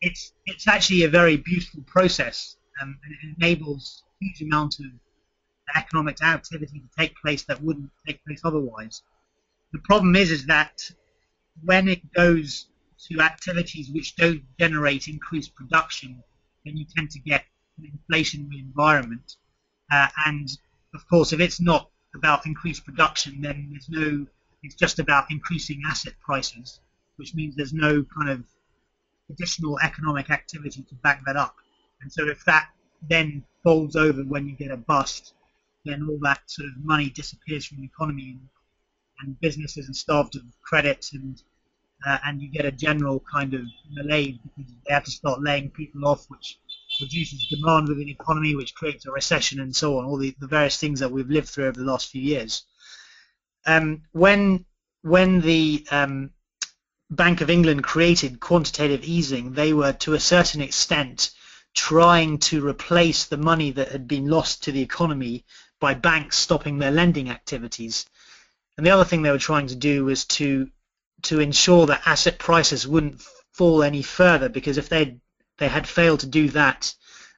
It's 0.00 0.32
it's 0.44 0.66
actually 0.66 1.04
a 1.04 1.08
very 1.08 1.36
beautiful 1.36 1.82
process, 1.86 2.56
um, 2.82 2.98
and 3.04 3.14
it 3.14 3.36
enables 3.36 4.02
a 4.20 4.24
huge 4.24 4.42
amount 4.42 4.80
of 4.80 4.86
economic 5.74 6.22
activity 6.22 6.80
to 6.80 6.88
take 6.98 7.16
place 7.16 7.44
that 7.44 7.62
wouldn't 7.62 7.90
take 8.06 8.24
place 8.24 8.40
otherwise. 8.44 9.02
The 9.72 9.80
problem 9.80 10.14
is, 10.16 10.30
is 10.30 10.46
that 10.46 10.80
when 11.62 11.88
it 11.88 12.12
goes 12.12 12.66
to 13.08 13.20
activities 13.20 13.90
which 13.90 14.16
don't 14.16 14.42
generate 14.58 15.08
increased 15.08 15.54
production, 15.54 16.22
then 16.64 16.76
you 16.76 16.86
tend 16.96 17.10
to 17.10 17.18
get 17.20 17.44
an 17.78 17.92
inflationary 18.10 18.60
environment 18.60 19.36
uh, 19.90 20.08
and 20.26 20.48
of 20.94 21.06
course, 21.08 21.32
if 21.32 21.40
it's 21.40 21.60
not 21.60 21.90
about 22.14 22.46
increased 22.46 22.84
production, 22.84 23.40
then 23.40 23.68
there's 23.70 23.88
no. 23.88 24.26
It's 24.62 24.74
just 24.74 24.98
about 24.98 25.30
increasing 25.30 25.82
asset 25.86 26.14
prices, 26.20 26.80
which 27.16 27.34
means 27.34 27.54
there's 27.54 27.72
no 27.72 28.04
kind 28.16 28.30
of 28.30 28.44
additional 29.30 29.78
economic 29.80 30.30
activity 30.30 30.82
to 30.88 30.94
back 30.96 31.24
that 31.26 31.36
up. 31.36 31.56
And 32.00 32.12
so, 32.12 32.26
if 32.26 32.44
that 32.46 32.70
then 33.02 33.44
folds 33.62 33.94
over 33.94 34.22
when 34.22 34.46
you 34.48 34.56
get 34.56 34.70
a 34.70 34.76
bust, 34.76 35.34
then 35.86 36.06
all 36.08 36.18
that 36.22 36.40
sort 36.46 36.68
of 36.68 36.84
money 36.84 37.10
disappears 37.10 37.66
from 37.66 37.78
the 37.78 37.84
economy, 37.84 38.38
and, 38.38 38.48
and 39.20 39.40
businesses 39.40 39.88
are 39.88 39.94
starved 39.94 40.36
of 40.36 40.42
credit, 40.62 41.06
and 41.12 41.42
uh, 42.06 42.18
and 42.26 42.42
you 42.42 42.50
get 42.50 42.66
a 42.66 42.72
general 42.72 43.22
kind 43.32 43.54
of 43.54 43.62
malaise 43.90 44.36
because 44.42 44.72
they 44.86 44.92
have 44.92 45.04
to 45.04 45.10
start 45.10 45.42
laying 45.42 45.70
people 45.70 46.06
off, 46.06 46.26
which 46.28 46.58
reduces 47.00 47.46
demand 47.48 47.88
within 47.88 48.06
the 48.06 48.12
economy, 48.12 48.54
which 48.54 48.74
creates 48.74 49.06
a 49.06 49.10
recession 49.10 49.60
and 49.60 49.74
so 49.74 49.98
on, 49.98 50.04
all 50.04 50.18
the, 50.18 50.34
the 50.38 50.46
various 50.46 50.76
things 50.76 51.00
that 51.00 51.10
we've 51.10 51.30
lived 51.30 51.48
through 51.48 51.66
over 51.66 51.78
the 51.78 51.86
last 51.86 52.10
few 52.10 52.22
years. 52.22 52.64
Um, 53.66 54.02
when 54.12 54.64
when 55.02 55.40
the 55.40 55.86
um, 55.90 56.30
Bank 57.10 57.40
of 57.40 57.50
England 57.50 57.84
created 57.84 58.40
quantitative 58.40 59.04
easing, 59.04 59.52
they 59.52 59.72
were 59.72 59.92
to 59.92 60.14
a 60.14 60.20
certain 60.20 60.60
extent 60.60 61.30
trying 61.74 62.38
to 62.38 62.66
replace 62.66 63.26
the 63.26 63.36
money 63.36 63.70
that 63.70 63.92
had 63.92 64.08
been 64.08 64.26
lost 64.26 64.64
to 64.64 64.72
the 64.72 64.80
economy 64.80 65.44
by 65.80 65.94
banks 65.94 66.36
stopping 66.38 66.78
their 66.78 66.90
lending 66.90 67.30
activities. 67.30 68.06
And 68.76 68.86
the 68.86 68.90
other 68.90 69.04
thing 69.04 69.22
they 69.22 69.30
were 69.30 69.38
trying 69.38 69.68
to 69.68 69.76
do 69.76 70.04
was 70.04 70.24
to 70.26 70.70
to 71.22 71.40
ensure 71.40 71.86
that 71.86 72.06
asset 72.06 72.38
prices 72.38 72.86
wouldn't 72.86 73.22
fall 73.52 73.82
any 73.82 74.02
further 74.02 74.48
because 74.48 74.78
if 74.78 74.88
they 74.88 75.18
they 75.58 75.68
had 75.68 75.88
failed 75.88 76.20
to 76.20 76.26
do 76.26 76.50
that, 76.50 76.94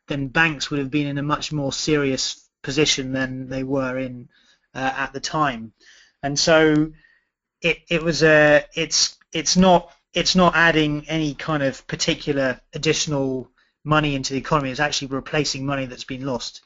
then 0.08 0.28
banks 0.28 0.70
would 0.70 0.80
have 0.80 0.90
been 0.90 1.06
in 1.06 1.18
a 1.18 1.22
much 1.22 1.52
more 1.52 1.72
serious 1.72 2.48
position 2.62 3.12
than 3.12 3.48
they 3.48 3.62
were 3.62 3.98
in 3.98 4.28
uh, 4.74 4.92
at 4.96 5.12
the 5.12 5.20
time. 5.20 5.72
And 6.22 6.38
so 6.38 6.92
it 7.60 7.78
it 7.88 8.02
was 8.02 8.22
a 8.22 8.64
it's 8.74 9.16
it's 9.32 9.56
not 9.56 9.92
it's 10.14 10.34
not 10.34 10.56
adding 10.56 11.08
any 11.08 11.34
kind 11.34 11.62
of 11.62 11.86
particular 11.86 12.60
additional 12.72 13.50
money 13.84 14.14
into 14.14 14.32
the 14.32 14.38
economy. 14.38 14.70
It's 14.70 14.80
actually 14.80 15.08
replacing 15.08 15.64
money 15.64 15.86
that's 15.86 16.04
been 16.04 16.26
lost. 16.26 16.62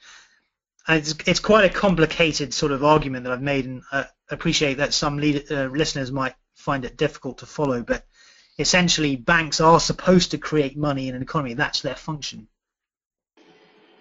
And 0.88 0.98
it's, 0.98 1.14
it's 1.26 1.40
quite 1.40 1.64
a 1.64 1.74
complicated 1.74 2.52
sort 2.52 2.72
of 2.72 2.84
argument 2.84 3.24
that 3.24 3.32
I've 3.32 3.42
made, 3.42 3.66
and 3.66 3.82
I 3.92 4.06
appreciate 4.30 4.78
that 4.78 4.92
some 4.92 5.18
lead, 5.18 5.50
uh, 5.50 5.66
listeners 5.66 6.10
might 6.10 6.34
find 6.54 6.84
it 6.84 6.96
difficult 6.96 7.38
to 7.38 7.46
follow. 7.46 7.82
But 7.82 8.04
essentially 8.58 9.16
banks 9.16 9.60
are 9.60 9.80
supposed 9.80 10.32
to 10.32 10.38
create 10.38 10.76
money 10.76 11.08
in 11.08 11.14
an 11.14 11.22
economy. 11.22 11.54
That's 11.54 11.82
their 11.82 11.94
function. 11.94 12.48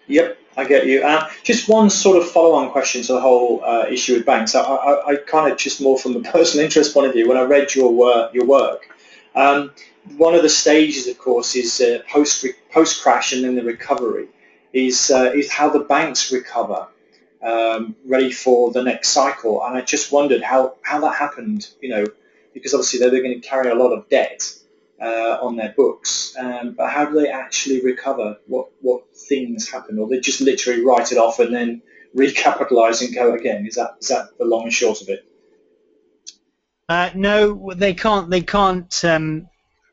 Yep, 0.07 0.37
I 0.57 0.65
get 0.65 0.87
you. 0.87 1.03
Uh, 1.03 1.29
just 1.43 1.69
one 1.69 1.89
sort 1.89 2.17
of 2.17 2.29
follow-on 2.29 2.71
question 2.71 3.01
to 3.03 3.13
the 3.13 3.21
whole 3.21 3.63
uh, 3.63 3.85
issue 3.89 4.15
with 4.15 4.25
banks. 4.25 4.55
I, 4.55 4.61
I, 4.61 5.11
I, 5.11 5.15
kind 5.15 5.51
of 5.51 5.57
just 5.57 5.79
more 5.79 5.97
from 5.97 6.13
the 6.13 6.19
personal 6.31 6.65
interest 6.65 6.93
point 6.93 7.07
of 7.07 7.13
view. 7.13 7.27
When 7.29 7.37
I 7.37 7.43
read 7.43 7.73
your 7.73 7.93
work, 7.93 8.33
your 8.33 8.45
work, 8.45 8.89
um, 9.35 9.71
one 10.17 10.35
of 10.35 10.41
the 10.41 10.49
stages, 10.49 11.07
of 11.07 11.17
course, 11.17 11.55
is 11.55 11.79
uh, 11.79 11.99
post 12.09 12.45
post 12.71 13.01
crash 13.01 13.31
and 13.33 13.43
then 13.43 13.55
the 13.55 13.63
recovery. 13.63 14.27
Is 14.73 15.11
uh, 15.11 15.31
is 15.35 15.51
how 15.51 15.69
the 15.69 15.79
banks 15.79 16.31
recover, 16.31 16.87
um, 17.41 17.95
ready 18.05 18.31
for 18.31 18.71
the 18.71 18.83
next 18.83 19.09
cycle. 19.09 19.63
And 19.63 19.77
I 19.77 19.81
just 19.81 20.11
wondered 20.11 20.41
how 20.41 20.75
how 20.81 21.01
that 21.01 21.15
happened. 21.15 21.67
You 21.81 21.89
know, 21.89 22.05
because 22.53 22.73
obviously 22.73 22.99
they're, 22.99 23.09
going 23.09 23.41
to 23.41 23.47
carry 23.47 23.69
a 23.69 23.75
lot 23.75 23.91
of 23.91 24.07
debt 24.09 24.53
uh, 25.01 25.37
on 25.41 25.55
their 25.55 25.73
books. 25.75 26.35
Um, 26.37 26.73
but 26.77 26.89
how 26.89 27.05
do 27.05 27.19
they 27.19 27.29
actually 27.29 27.81
recover? 27.81 28.37
What 28.47 28.69
what 28.81 29.15
things 29.15 29.69
happen, 29.69 29.99
or 29.99 30.07
they 30.07 30.19
just 30.19 30.41
literally 30.41 30.85
write 30.85 31.11
it 31.11 31.17
off 31.17 31.39
and 31.39 31.53
then 31.53 31.81
recapitalise 32.15 33.05
and 33.05 33.13
go 33.13 33.33
again? 33.33 33.65
Is 33.65 33.75
that 33.75 33.97
is 33.99 34.07
that 34.07 34.37
the 34.37 34.45
long 34.45 34.63
and 34.63 34.73
short 34.73 35.01
of 35.01 35.09
it? 35.09 35.25
Uh, 36.87 37.09
no, 37.15 37.71
they 37.73 37.93
can't. 37.93 38.29
They 38.29 38.41
can't 38.41 39.05
um, 39.05 39.47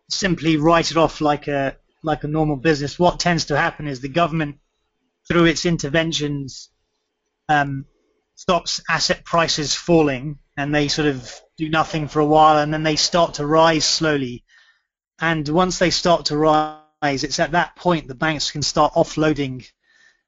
simply 0.08 0.56
write 0.56 0.90
it 0.90 0.96
off 0.96 1.20
like 1.20 1.48
a 1.48 1.76
like 2.02 2.24
a 2.24 2.28
normal 2.28 2.56
business. 2.56 2.98
What 2.98 3.20
tends 3.20 3.46
to 3.46 3.56
happen 3.56 3.86
is 3.86 4.00
the 4.00 4.08
government, 4.08 4.56
through 5.28 5.44
its 5.44 5.66
interventions, 5.66 6.70
um, 7.48 7.84
stops 8.34 8.80
asset 8.88 9.24
prices 9.24 9.74
falling, 9.74 10.38
and 10.56 10.74
they 10.74 10.88
sort 10.88 11.08
of 11.08 11.32
do 11.56 11.68
nothing 11.68 12.08
for 12.08 12.20
a 12.20 12.26
while, 12.26 12.58
and 12.58 12.72
then 12.72 12.82
they 12.82 12.96
start 12.96 13.34
to 13.34 13.46
rise 13.46 13.84
slowly. 13.84 14.44
And 15.20 15.48
once 15.48 15.78
they 15.78 15.90
start 15.90 16.26
to 16.26 16.36
rise, 16.36 17.24
it's 17.24 17.40
at 17.40 17.52
that 17.52 17.76
point 17.76 18.08
the 18.08 18.14
banks 18.14 18.50
can 18.50 18.62
start 18.62 18.94
offloading 18.94 19.66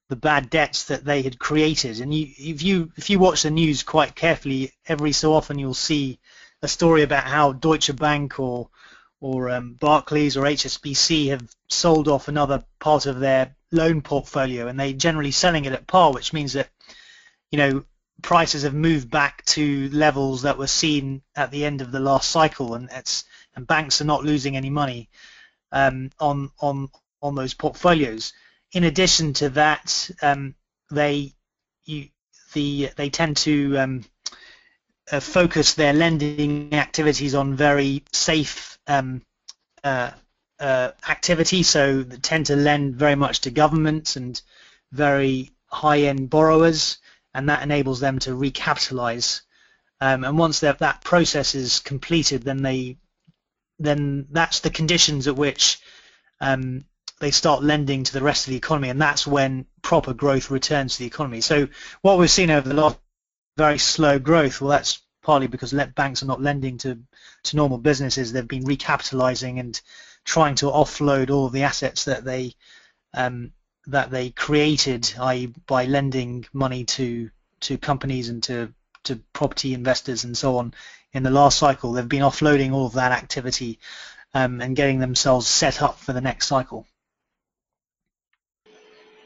the 0.09 0.17
bad 0.17 0.51
debts 0.51 0.85
that 0.85 1.05
they 1.05 1.23
had 1.23 1.39
created. 1.39 2.01
And 2.01 2.13
you, 2.13 2.27
if 2.37 2.63
you 2.63 2.93
if 2.97 3.09
you 3.11 3.19
watch 3.19 3.45
the 3.45 3.51
news 3.51 3.85
quite 3.85 4.15
carefully, 4.15 4.73
every 4.87 5.13
so 5.13 5.33
often 5.33 5.59
you'll 5.59 5.73
see 5.73 6.19
a 6.63 6.69
story 6.69 7.03
about 7.03 7.25
how 7.25 7.53
Deutsche 7.53 7.95
Bank 7.95 8.39
or 8.41 8.69
or 9.21 9.51
um, 9.51 9.75
Barclays 9.81 10.37
or 10.37 10.45
HSBC 10.45 11.29
have 11.29 11.49
sold 11.69 12.09
off 12.09 12.29
another 12.29 12.65
part 12.81 13.07
of 13.07 13.21
their 13.21 13.55
loan 13.73 14.03
portfolio, 14.03 14.67
and 14.67 14.79
they're 14.79 14.93
generally 14.93 15.31
selling 15.31 15.65
it 15.65 15.73
at 15.73 15.87
par, 15.87 16.13
which 16.13 16.33
means 16.33 16.55
that 16.55 16.69
you 17.51 17.59
know 17.59 17.85
prices 18.23 18.63
have 18.63 18.75
moved 18.75 19.11
back 19.11 19.45
to 19.47 19.89
levels 19.91 20.43
that 20.43 20.59
were 20.59 20.67
seen 20.67 21.23
at 21.35 21.51
the 21.51 21.65
end 21.65 21.81
of 21.81 21.93
the 21.93 22.01
last 22.01 22.31
cycle, 22.31 22.75
and 22.75 22.89
it's 22.93 23.25
and 23.55 23.67
banks 23.67 24.01
are 24.01 24.07
not 24.07 24.25
losing 24.25 24.57
any 24.57 24.71
money 24.71 25.09
um, 25.73 26.11
on 26.19 26.51
on 26.61 26.89
on 27.23 27.35
those 27.35 27.55
portfolios. 27.55 28.33
In 28.73 28.85
addition 28.85 29.33
to 29.35 29.49
that, 29.51 30.11
um, 30.23 30.55
they 30.91 31.35
you 31.85 32.09
the 32.53 32.91
they 32.97 33.11
tend 33.11 33.37
to 33.39 33.79
um, 33.79 34.05
uh, 35.11 35.21
focus 35.21 35.75
their 35.75 35.93
lending 35.93 36.75
activities 36.75 37.35
on 37.35 37.55
very 37.55 38.05
safe 38.13 38.79
um, 38.87 39.23
uh, 39.83 40.11
uh, 40.61 40.93
activity, 41.09 41.63
so 41.63 42.03
they 42.03 42.17
tend 42.17 42.47
to 42.47 42.57
lend 42.57 42.97
very 42.97 43.17
much 43.17 43.41
to 43.43 43.51
governments 43.51 44.17
and 44.17 44.41
very 44.93 45.51
high-end 45.67 46.31
borrowers 46.31 46.99
and 47.35 47.49
that 47.49 47.63
enables 47.63 48.01
them 48.01 48.19
to 48.21 48.31
recapitalize. 48.31 49.43
Um, 50.01 50.25
and 50.25 50.39
once 50.39 50.61
that 50.61 51.01
process 51.05 51.55
is 51.55 51.81
completed, 51.81 52.43
then 52.43 52.63
they 52.63 52.97
then 53.79 54.27
that's 54.31 54.61
the 54.61 54.71
conditions 54.71 55.27
at 55.27 55.37
which 55.37 55.79
um, 56.41 56.85
they 57.19 57.31
start 57.31 57.63
lending 57.63 58.05
to 58.05 58.13
the 58.13 58.23
rest 58.23 58.47
of 58.47 58.51
the 58.51 58.57
economy, 58.57 58.89
and 58.89 59.01
that's 59.01 59.27
when 59.27 59.67
proper 59.83 60.13
growth 60.13 60.51
returns 60.51 60.95
to 60.95 60.99
the 61.01 61.07
economy. 61.07 61.41
So 61.41 61.69
what 62.03 62.19
we've 62.19 62.31
seen 62.31 62.51
over 62.51 62.69
the 62.69 62.75
last 62.75 62.99
very 63.57 63.79
slow 63.79 64.19
growth, 64.19 64.61
well, 64.61 64.71
that's 64.71 65.01
partly 65.23 65.47
because 65.47 65.73
banks 65.95 66.23
are 66.23 66.27
not 66.27 66.41
lending 66.41 66.79
to, 66.79 66.99
to 67.45 67.57
normal 67.57 67.79
businesses. 67.79 68.33
They've 68.33 68.47
been 68.47 68.65
recapitalizing 68.65 69.61
and 69.61 69.81
trying 70.31 70.55
to 70.55 70.67
offload 70.67 71.29
all 71.29 71.47
of 71.47 71.53
the 71.53 71.65
assets 71.65 72.05
that 72.05 72.23
they 72.23 72.55
um, 73.15 73.51
that 73.89 74.13
they 74.13 74.31
created, 74.31 75.13
i.e., 75.19 75.53
by 75.67 75.87
lending 75.87 76.47
money 76.53 76.85
to 76.85 77.31
to 77.59 77.77
companies 77.77 78.29
and 78.29 78.41
to 78.45 78.73
to 79.03 79.17
property 79.33 79.75
investors 79.75 80.23
and 80.23 80.39
so 80.39 80.59
on. 80.59 80.73
In 81.13 81.25
the 81.25 81.31
last 81.31 81.59
cycle, 81.59 81.93
they've 81.93 82.09
been 82.09 82.23
offloading 82.23 82.71
all 82.73 82.87
of 82.87 82.93
that 82.93 83.11
activity 83.11 83.81
um, 84.33 84.61
and 84.61 84.77
getting 84.77 85.01
themselves 85.01 85.49
set 85.49 85.83
up 85.83 85.99
for 85.99 86.13
the 86.13 86.21
next 86.21 86.47
cycle. 86.47 86.87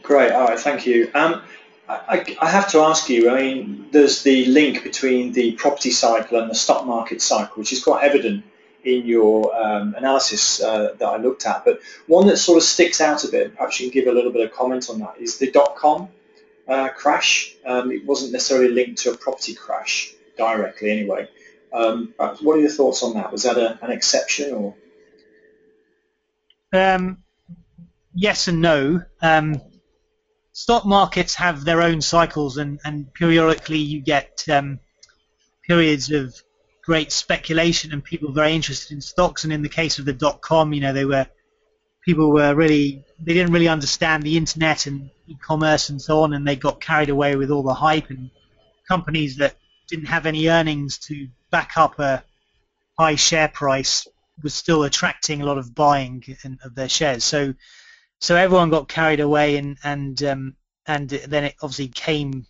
Great. 0.03 0.33
All 0.33 0.47
right. 0.49 0.59
Thank 0.59 0.87
you. 0.87 1.11
Um, 1.13 1.43
I, 1.87 2.37
I, 2.41 2.49
have 2.49 2.71
to 2.71 2.79
ask 2.79 3.11
you. 3.11 3.29
I 3.29 3.43
mean, 3.43 3.89
there's 3.91 4.23
the 4.23 4.47
link 4.47 4.83
between 4.83 5.33
the 5.33 5.53
property 5.53 5.91
cycle 5.91 6.41
and 6.41 6.51
the 6.51 6.55
stock 6.55 6.87
market 6.87 7.21
cycle, 7.21 7.57
which 7.57 7.75
is 7.75 7.85
quite 7.85 8.05
evident 8.05 8.45
in 8.85 9.07
your 9.07 9.55
um, 9.57 9.95
analysis 9.95 10.63
uh, 10.63 10.95
that 10.99 11.07
I 11.07 11.17
looked 11.17 11.47
at. 11.47 11.65
But 11.65 11.81
one 12.07 12.27
that 12.27 12.37
sort 12.37 12.59
of 12.59 12.63
sticks 12.63 13.01
out 13.01 13.25
a 13.25 13.29
bit, 13.29 13.57
perhaps 13.57 13.81
you 13.81 13.91
can 13.91 14.01
give 14.01 14.13
a 14.13 14.15
little 14.15 14.33
bit 14.33 14.45
of 14.45 14.53
comment 14.53 14.91
on 14.91 14.99
that, 15.01 15.17
is 15.19 15.39
the 15.39 15.51
dot-com 15.51 16.09
uh, 16.69 16.89
crash. 16.91 17.55
Um, 17.65 17.91
it 17.91 18.05
wasn't 18.05 18.33
necessarily 18.33 18.69
linked 18.69 19.03
to 19.03 19.13
a 19.13 19.17
property 19.17 19.55
crash 19.55 20.13
directly, 20.37 20.91
anyway. 20.91 21.29
Um, 21.73 22.15
what 22.17 22.57
are 22.57 22.61
your 22.61 22.71
thoughts 22.71 23.03
on 23.03 23.15
that? 23.15 23.33
Was 23.33 23.43
that 23.43 23.57
a, 23.57 23.79
an 23.83 23.91
exception 23.91 24.55
or? 24.55 24.75
Um, 26.73 27.19
yes 28.15 28.49
and 28.49 28.61
no. 28.61 29.03
Um, 29.21 29.61
stock 30.53 30.87
markets 30.87 31.35
have 31.35 31.65
their 31.65 31.83
own 31.83 32.01
cycles, 32.01 32.59
and, 32.59 32.81
and 32.85 33.13
periodically 33.13 33.79
you 33.79 34.01
get 34.01 34.45
um, 34.49 34.79
periods 35.67 36.11
of 36.11 36.41
great 36.85 37.11
speculation 37.13 37.93
and 37.93 38.05
people 38.05 38.33
very 38.33 38.55
interested 38.55 38.93
in 38.95 39.01
stocks. 39.01 39.45
And 39.45 39.53
in 39.53 39.63
the 39.63 39.69
case 39.69 39.99
of 39.99 40.05
the 40.05 40.13
dot 40.13 40.41
com, 40.41 40.73
you 40.73 40.81
know, 40.81 40.93
they 40.93 41.05
were 41.05 41.27
people 42.05 42.31
were 42.31 42.55
really 42.55 43.05
they 43.19 43.33
didn't 43.33 43.53
really 43.53 43.69
understand 43.69 44.23
the 44.23 44.37
internet 44.37 44.87
and 44.87 45.11
e-commerce 45.27 45.89
and 45.89 46.01
so 46.01 46.21
on, 46.21 46.35
and 46.35 46.47
they 46.47 46.57
got 46.57 46.81
carried 46.81 47.09
away 47.09 47.37
with 47.37 47.51
all 47.51 47.63
the 47.63 47.75
hype 47.75 48.11
and 48.11 48.31
companies 48.87 49.37
that 49.37 49.57
didn't 49.89 50.07
have 50.07 50.27
any 50.27 50.49
earnings 50.49 50.99
to 50.99 51.29
back 51.51 51.73
up 51.77 51.99
a 51.99 52.23
high 52.99 53.15
share 53.15 53.49
price 53.49 54.07
was 54.43 54.55
still 54.55 54.83
attracting 54.83 55.41
a 55.41 55.47
lot 55.47 55.59
of 55.59 55.75
buying 55.75 56.23
in, 56.45 56.59
of 56.65 56.75
their 56.75 56.89
shares. 56.89 57.25
So 57.25 57.55
so 58.21 58.37
everyone 58.37 58.71
got 58.71 58.89
carried 58.89 59.21
away 59.21 59.57
and 59.57 59.79
and 59.85 60.23
um, 60.23 60.57
and 60.87 61.09
then 61.09 61.45
it 61.45 61.55
obviously 61.63 61.89
came 61.89 62.47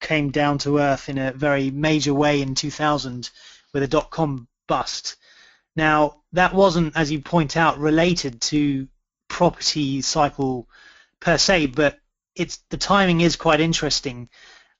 came 0.00 0.30
down 0.30 0.58
to 0.58 0.78
earth 0.78 1.08
in 1.08 1.18
a 1.18 1.32
very 1.32 1.70
major 1.70 2.12
way 2.12 2.42
in 2.42 2.54
2000 2.54 3.30
with 3.74 3.82
a 3.82 3.88
dot 3.88 4.10
com 4.10 4.48
bust. 4.66 5.16
Now 5.76 6.22
that 6.32 6.54
wasn't, 6.54 6.96
as 6.96 7.12
you 7.12 7.20
point 7.20 7.56
out, 7.58 7.78
related 7.78 8.40
to 8.42 8.88
property 9.28 10.00
cycle 10.00 10.68
per 11.20 11.36
se, 11.36 11.66
but 11.66 11.98
it's 12.34 12.58
the 12.70 12.76
timing 12.76 13.20
is 13.20 13.36
quite 13.36 13.60
interesting 13.60 14.28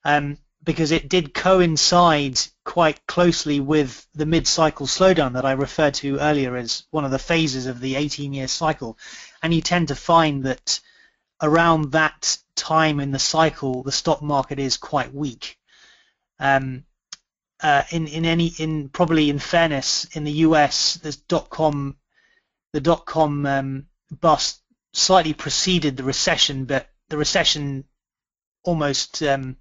um, 0.03 0.37
because 0.63 0.91
it 0.91 1.09
did 1.09 1.33
coincide 1.33 2.39
quite 2.63 3.05
closely 3.05 3.59
with 3.59 4.07
the 4.15 4.25
mid-cycle 4.25 4.87
slowdown 4.87 5.33
that 5.33 5.45
I 5.45 5.51
referred 5.51 5.93
to 5.95 6.19
earlier 6.19 6.55
as 6.55 6.85
one 6.89 7.05
of 7.05 7.11
the 7.11 7.19
phases 7.19 7.67
of 7.67 7.79
the 7.79 7.95
18-year 7.95 8.47
cycle, 8.47 8.97
and 9.43 9.53
you 9.53 9.61
tend 9.61 9.89
to 9.89 9.95
find 9.95 10.43
that 10.45 10.79
around 11.41 11.91
that 11.91 12.37
time 12.55 12.99
in 12.99 13.11
the 13.11 13.19
cycle, 13.19 13.83
the 13.83 13.91
stock 13.91 14.21
market 14.21 14.59
is 14.59 14.77
quite 14.77 15.13
weak. 15.13 15.57
Um, 16.39 16.85
uh, 17.65 17.83
in 17.89 18.05
in 18.07 18.25
any 18.25 18.47
in 18.59 18.89
probably 18.89 19.31
in 19.31 19.39
fairness 19.39 20.05
in 20.13 20.23
the 20.23 20.39
US 20.47 20.95
the 20.97 21.17
dot 21.27 21.49
com 21.49 21.95
the 22.73 22.79
dot 22.79 23.05
com 23.07 23.45
um, 23.47 23.87
bust 24.11 24.61
slightly 24.93 25.33
preceded 25.33 25.97
the 25.97 26.03
recession, 26.03 26.65
but 26.65 26.87
the 27.09 27.17
recession 27.17 27.83
almost 28.63 29.23
um, 29.23 29.57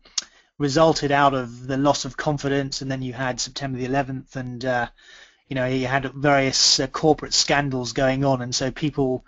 resulted 0.58 1.12
out 1.12 1.32
of 1.32 1.66
the 1.66 1.78
loss 1.78 2.04
of 2.04 2.16
confidence, 2.16 2.82
and 2.82 2.90
then 2.90 3.00
you 3.00 3.14
had 3.14 3.40
September 3.40 3.78
the 3.78 3.86
11th, 3.86 4.36
and 4.36 4.64
uh, 4.66 4.86
you 5.48 5.56
know 5.56 5.66
you 5.66 5.86
had 5.86 6.12
various 6.12 6.80
uh, 6.80 6.86
corporate 6.86 7.32
scandals 7.32 7.94
going 7.94 8.22
on, 8.22 8.42
and 8.42 8.54
so 8.54 8.70
people 8.70 9.24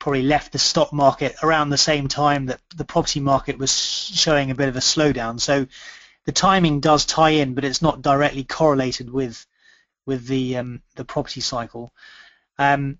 probably 0.00 0.22
left 0.22 0.50
the 0.50 0.58
stock 0.58 0.92
market 0.92 1.36
around 1.44 1.70
the 1.70 1.78
same 1.78 2.08
time 2.08 2.46
that 2.46 2.60
the 2.74 2.84
property 2.84 3.20
market 3.20 3.56
was 3.56 3.72
showing 3.72 4.50
a 4.50 4.54
bit 4.56 4.68
of 4.68 4.76
a 4.76 4.80
slowdown. 4.80 5.40
So 5.40 5.66
the 6.24 6.32
timing 6.32 6.80
does 6.80 7.04
tie 7.04 7.30
in, 7.30 7.54
but 7.54 7.64
it's 7.64 7.82
not 7.82 8.02
directly 8.02 8.44
correlated 8.44 9.10
with 9.10 9.46
with 10.06 10.26
the 10.26 10.56
um, 10.56 10.82
the 10.96 11.04
property 11.04 11.40
cycle. 11.40 11.92
Um, 12.58 12.98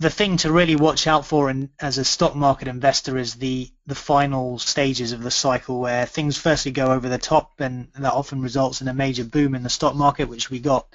the 0.00 0.10
thing 0.10 0.36
to 0.38 0.52
really 0.52 0.74
watch 0.74 1.06
out 1.06 1.24
for 1.24 1.48
in, 1.48 1.70
as 1.78 1.98
a 1.98 2.04
stock 2.04 2.34
market 2.34 2.68
investor 2.68 3.16
is 3.16 3.34
the 3.34 3.70
the 3.86 3.94
final 3.94 4.58
stages 4.58 5.12
of 5.12 5.22
the 5.22 5.30
cycle 5.30 5.80
where 5.80 6.06
things 6.06 6.36
firstly 6.36 6.72
go 6.72 6.92
over 6.92 7.08
the 7.08 7.18
top 7.18 7.52
and 7.60 7.88
that 7.98 8.12
often 8.12 8.42
results 8.42 8.80
in 8.80 8.88
a 8.88 8.94
major 8.94 9.24
boom 9.24 9.54
in 9.54 9.62
the 9.62 9.70
stock 9.70 9.94
market 9.94 10.28
which 10.28 10.50
we 10.50 10.58
got 10.58 10.86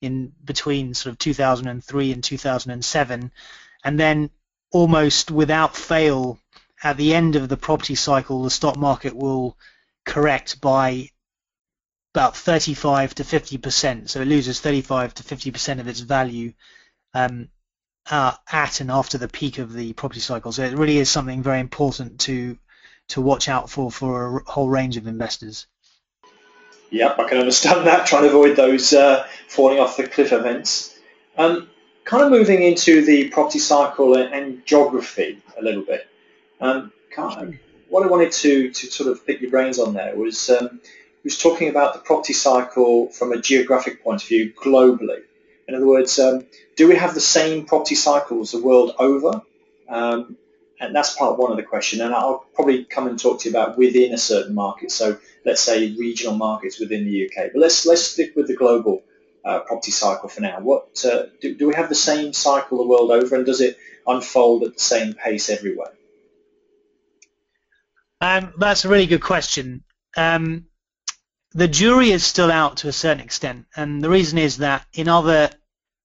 in 0.00 0.32
between 0.42 0.94
sort 0.94 1.12
of 1.12 1.18
2003 1.18 2.12
and 2.12 2.24
2007 2.24 3.32
and 3.84 4.00
then 4.00 4.30
almost 4.70 5.30
without 5.30 5.76
fail 5.76 6.38
at 6.82 6.96
the 6.96 7.14
end 7.14 7.36
of 7.36 7.48
the 7.48 7.56
property 7.56 7.94
cycle 7.94 8.42
the 8.42 8.50
stock 8.50 8.76
market 8.76 9.14
will 9.14 9.56
correct 10.04 10.60
by 10.60 11.10
about 12.14 12.36
35 12.36 13.14
to 13.16 13.24
50 13.24 13.58
percent. 13.58 14.10
So 14.10 14.20
it 14.20 14.28
loses 14.28 14.60
35 14.60 15.14
to 15.14 15.22
50 15.22 15.50
percent 15.50 15.80
of 15.80 15.88
its 15.88 16.00
value 16.00 16.52
um, 17.14 17.48
uh, 18.10 18.34
at 18.50 18.80
and 18.80 18.90
after 18.90 19.18
the 19.18 19.28
peak 19.28 19.58
of 19.58 19.72
the 19.72 19.92
property 19.92 20.20
cycle. 20.20 20.52
So 20.52 20.64
it 20.64 20.76
really 20.76 20.98
is 20.98 21.10
something 21.10 21.42
very 21.42 21.60
important 21.60 22.20
to 22.20 22.58
to 23.08 23.20
watch 23.20 23.48
out 23.48 23.70
for 23.70 23.90
for 23.90 24.38
a 24.38 24.50
whole 24.50 24.68
range 24.68 24.96
of 24.96 25.06
investors. 25.06 25.66
Yep, 26.90 27.18
I 27.20 27.28
can 27.28 27.38
understand 27.38 27.86
that. 27.86 28.06
Trying 28.06 28.22
to 28.22 28.28
avoid 28.28 28.56
those 28.56 28.92
uh, 28.92 29.26
falling 29.48 29.78
off 29.78 29.96
the 29.96 30.08
cliff 30.08 30.32
events. 30.32 30.98
Um, 31.36 31.68
kind 32.04 32.24
of 32.24 32.30
moving 32.30 32.62
into 32.62 33.04
the 33.04 33.28
property 33.28 33.60
cycle 33.60 34.16
and, 34.16 34.34
and 34.34 34.66
geography 34.66 35.40
a 35.56 35.62
little 35.62 35.84
bit. 35.84 36.08
Um, 36.60 36.92
what 37.90 38.04
I 38.04 38.06
wanted 38.06 38.32
to, 38.32 38.70
to 38.70 38.86
sort 38.86 39.10
of 39.10 39.26
pick 39.26 39.40
your 39.40 39.50
brains 39.50 39.78
on 39.78 39.94
there 39.94 40.16
was 40.16 40.48
um, 40.48 40.80
was 41.24 41.36
talking 41.36 41.68
about 41.68 41.92
the 41.94 42.00
property 42.00 42.32
cycle 42.32 43.08
from 43.08 43.32
a 43.32 43.40
geographic 43.40 44.02
point 44.02 44.22
of 44.22 44.28
view 44.28 44.52
globally. 44.52 45.22
In 45.68 45.74
other 45.74 45.86
words, 45.86 46.18
um, 46.18 46.46
do 46.76 46.88
we 46.88 46.96
have 46.96 47.14
the 47.14 47.20
same 47.20 47.66
property 47.66 47.94
cycles 47.94 48.52
the 48.52 48.62
world 48.62 48.94
over? 48.98 49.42
Um, 49.88 50.36
and 50.80 50.96
that's 50.96 51.14
part 51.14 51.38
one 51.38 51.50
of 51.50 51.58
the 51.58 51.62
question. 51.62 52.00
And 52.00 52.14
I'll 52.14 52.46
probably 52.54 52.84
come 52.84 53.06
and 53.06 53.18
talk 53.18 53.40
to 53.40 53.50
you 53.50 53.54
about 53.54 53.76
within 53.76 54.14
a 54.14 54.18
certain 54.18 54.54
market. 54.54 54.90
So 54.90 55.18
let's 55.44 55.60
say 55.60 55.94
regional 55.94 56.34
markets 56.34 56.80
within 56.80 57.04
the 57.04 57.26
UK. 57.26 57.50
But 57.52 57.60
let's 57.60 57.84
let's 57.84 58.02
stick 58.02 58.34
with 58.34 58.46
the 58.46 58.56
global 58.56 59.02
uh, 59.44 59.60
property 59.60 59.90
cycle 59.90 60.28
for 60.28 60.40
now. 60.40 60.60
What 60.60 61.04
uh, 61.04 61.24
do, 61.40 61.54
do 61.54 61.68
we 61.68 61.74
have 61.74 61.88
the 61.88 61.94
same 61.94 62.32
cycle 62.32 62.78
the 62.78 62.86
world 62.88 63.10
over, 63.10 63.36
and 63.36 63.44
does 63.44 63.60
it 63.60 63.76
unfold 64.06 64.64
at 64.64 64.74
the 64.74 64.80
same 64.80 65.12
pace 65.12 65.50
everywhere? 65.50 65.92
Um, 68.20 68.52
that's 68.58 68.84
a 68.84 68.88
really 68.88 69.06
good 69.06 69.22
question. 69.22 69.84
Um, 70.16 70.66
the 71.52 71.68
jury 71.68 72.10
is 72.10 72.24
still 72.24 72.50
out 72.50 72.78
to 72.78 72.88
a 72.88 72.92
certain 72.92 73.24
extent, 73.24 73.66
and 73.74 74.02
the 74.02 74.10
reason 74.10 74.38
is 74.38 74.58
that 74.58 74.86
in 74.92 75.08
other 75.08 75.50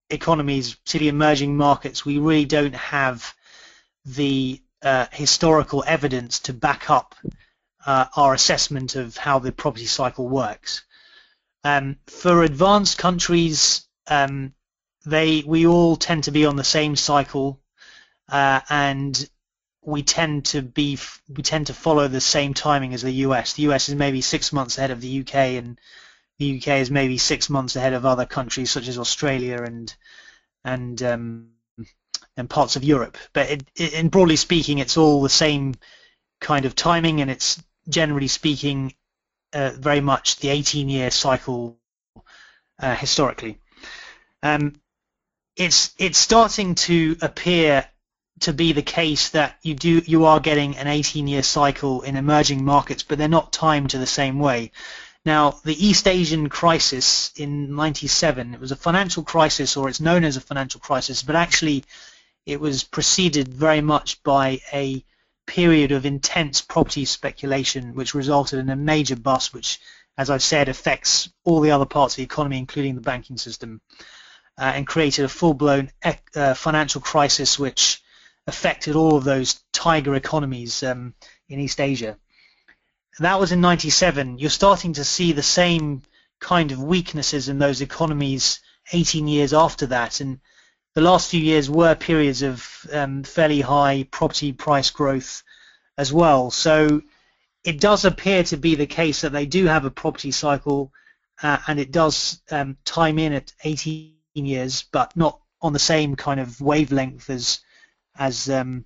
economies, 0.10 0.76
particularly 0.76 1.10
emerging 1.10 1.58
markets, 1.58 2.06
we 2.06 2.18
really 2.18 2.46
don't 2.46 2.76
have 2.76 3.34
the 4.06 4.62
uh, 4.82 5.08
historical 5.12 5.84
evidence 5.86 6.40
to 6.40 6.54
back 6.54 6.90
up 6.90 7.16
uh, 7.86 8.06
our 8.16 8.34
assessment 8.34 8.96
of 8.96 9.18
how 9.18 9.40
the 9.40 9.52
property 9.52 9.86
cycle 9.86 10.28
works. 10.28 10.84
Um, 11.64 11.98
for 12.08 12.44
advanced 12.44 12.98
countries, 12.98 13.88
um, 14.08 14.54
they 15.06 15.44
we 15.46 15.66
all 15.68 15.96
tend 15.96 16.26
to 16.26 16.32
be 16.32 16.46
on 16.46 16.56
the 16.56 16.64
same 16.64 16.96
cycle, 16.96 17.60
uh, 18.30 18.62
and 18.70 19.30
we 19.86 20.04
tend 20.04 20.46
to 20.46 20.62
be 20.62 20.98
we 21.30 21.44
tend 21.44 21.68
to 21.68 21.74
follow 21.74 22.08
the 22.08 22.22
same 22.22 22.54
timing 22.54 22.94
as 22.94 23.04
the 23.04 23.12
US. 23.12 23.54
The 23.54 23.64
US 23.64 23.90
is 23.90 23.96
maybe 23.96 24.22
six 24.22 24.52
months 24.52 24.78
ahead 24.78 24.92
of 24.92 25.02
the 25.02 25.22
UK, 25.22 25.36
and 25.36 25.80
the 26.40 26.58
UK 26.58 26.68
is 26.80 26.92
maybe 26.92 27.18
six 27.18 27.50
months 27.50 27.76
ahead 27.76 27.94
of 27.94 28.06
other 28.06 28.26
countries 28.26 28.72
such 28.72 28.88
as 28.88 28.98
Australia 28.98 29.62
and 29.62 29.96
and 30.64 31.02
um, 31.04 31.50
and 32.36 32.50
parts 32.50 32.76
of 32.76 32.84
Europe. 32.84 33.18
But 33.34 33.50
it, 33.50 33.64
it, 33.76 33.94
in 33.94 34.10
broadly 34.10 34.36
speaking, 34.36 34.80
it's 34.80 34.98
all 34.98 35.22
the 35.22 35.30
same 35.30 35.76
kind 36.42 36.66
of 36.66 36.76
timing, 36.76 37.22
and 37.22 37.30
it's 37.30 37.62
generally 37.88 38.28
speaking 38.28 38.94
uh, 39.54 39.72
very 39.78 40.02
much 40.02 40.38
the 40.38 40.50
18-year 40.50 41.12
cycle 41.12 41.78
uh, 42.80 42.96
historically. 42.96 43.60
Um, 44.42 44.74
it's 45.56 45.94
it's 45.98 46.18
starting 46.18 46.76
to 46.76 47.16
appear 47.22 47.88
to 48.42 48.54
be 48.54 48.74
the 48.74 48.82
case 48.82 49.30
that 49.30 49.58
you 49.62 49.74
do 49.74 50.02
you 50.06 50.26
are 50.26 50.40
getting 50.40 50.78
an 50.78 50.88
18-year 50.88 51.44
cycle 51.44 52.02
in 52.02 52.16
emerging 52.16 52.64
markets, 52.66 53.04
but 53.04 53.18
they're 53.18 53.28
not 53.28 53.54
timed 53.54 53.92
to 53.92 53.98
the 53.98 54.06
same 54.06 54.40
way. 54.40 54.72
Now, 55.26 55.60
the 55.64 55.86
East 55.86 56.08
Asian 56.08 56.50
crisis 56.50 57.32
in 57.36 57.76
97, 57.76 58.54
it 58.54 58.60
was 58.60 58.72
a 58.72 58.76
financial 58.76 59.24
crisis, 59.24 59.76
or 59.76 59.90
it's 59.90 60.00
known 60.00 60.24
as 60.24 60.38
a 60.38 60.42
financial 60.42 60.80
crisis, 60.80 61.24
but 61.24 61.36
actually 61.36 61.84
it 62.46 62.60
was 62.60 62.84
preceded 62.84 63.48
very 63.48 63.82
much 63.82 64.22
by 64.22 64.60
a 64.72 65.04
period 65.48 65.92
of 65.92 66.06
intense 66.06 66.62
property 66.62 67.06
speculation, 67.06 67.96
which 67.96 68.14
resulted 68.14 68.60
in 68.60 68.70
a 68.70 68.76
major 68.76 69.16
bust, 69.16 69.54
which, 69.54 69.80
as 70.18 70.30
I've 70.30 70.44
said, 70.44 70.70
affects 70.70 71.30
all 71.44 71.62
the 71.62 71.72
other 71.72 71.86
parts 71.86 72.14
of 72.14 72.18
the 72.18 72.24
economy, 72.24 72.60
including 72.60 72.96
the 72.96 73.02
banking 73.02 73.38
system, 73.38 73.82
uh, 74.58 74.74
and 74.76 74.86
created 74.86 75.26
a 75.26 75.30
full-blown 75.30 75.92
uh, 76.36 76.54
financial 76.54 77.02
crisis, 77.02 77.58
which 77.58 78.02
affected 78.48 78.96
all 78.96 79.16
of 79.16 79.24
those 79.24 79.64
tiger 79.74 80.16
economies 80.16 80.84
um, 80.84 81.14
in 81.50 81.60
East 81.60 81.80
Asia 81.80 82.18
that 83.20 83.40
was 83.40 83.52
in 83.52 83.62
97. 83.62 84.40
You're 84.40 84.50
starting 84.50 84.94
to 84.94 85.04
see 85.04 85.32
the 85.32 85.44
same 85.44 86.02
kind 86.40 86.72
of 86.72 86.84
weaknesses 86.84 87.48
in 87.48 87.60
those 87.60 87.82
economies 87.82 88.60
18 88.92 89.28
years 89.28 89.54
after 89.54 89.88
that. 89.88 90.20
And 90.20 90.40
the 90.94 91.02
last 91.02 91.30
few 91.30 91.40
years 91.40 91.70
were 91.70 91.96
periods 91.96 92.42
of 92.42 92.68
um, 92.92 93.24
fairly 93.24 93.62
high 93.62 94.08
property 94.12 94.52
price 94.52 94.90
growth 94.90 95.44
as 95.98 96.12
well. 96.12 96.52
So 96.52 97.02
it 97.64 97.80
does 97.80 98.06
appear 98.06 98.44
to 98.44 98.58
be 98.58 98.76
the 98.76 98.86
case 98.86 99.22
that 99.22 99.32
they 99.32 99.46
do 99.46 99.66
have 99.66 99.86
a 99.86 99.92
property 99.92 100.32
cycle 100.32 100.92
uh, 101.42 101.58
and 101.68 101.80
it 101.80 101.92
does 101.92 102.42
um, 102.52 102.78
time 102.86 103.18
in 103.18 103.34
at 103.34 103.54
18 103.64 104.14
years, 104.36 104.84
but 104.92 105.16
not 105.16 105.40
on 105.62 105.74
the 105.74 105.80
same 105.80 106.16
kind 106.16 106.40
of 106.40 106.60
wavelength 106.60 107.30
as 107.30 107.60
as 108.18 108.50
um, 108.50 108.86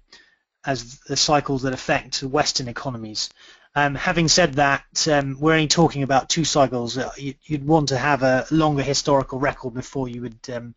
as 0.65 0.99
the 1.01 1.17
cycles 1.17 1.63
that 1.63 1.73
affect 1.73 2.21
Western 2.23 2.67
economies. 2.67 3.29
Um, 3.75 3.95
having 3.95 4.27
said 4.27 4.55
that, 4.55 5.07
um, 5.07 5.37
we're 5.39 5.53
only 5.53 5.67
talking 5.67 6.03
about 6.03 6.29
two 6.29 6.43
cycles. 6.43 6.97
Uh, 6.97 7.11
you, 7.17 7.35
would 7.51 7.67
want 7.67 7.89
to 7.89 7.97
have 7.97 8.23
a 8.23 8.45
longer 8.51 8.83
historical 8.83 9.39
record 9.39 9.73
before 9.73 10.07
you 10.07 10.21
would 10.21 10.39
um, 10.51 10.75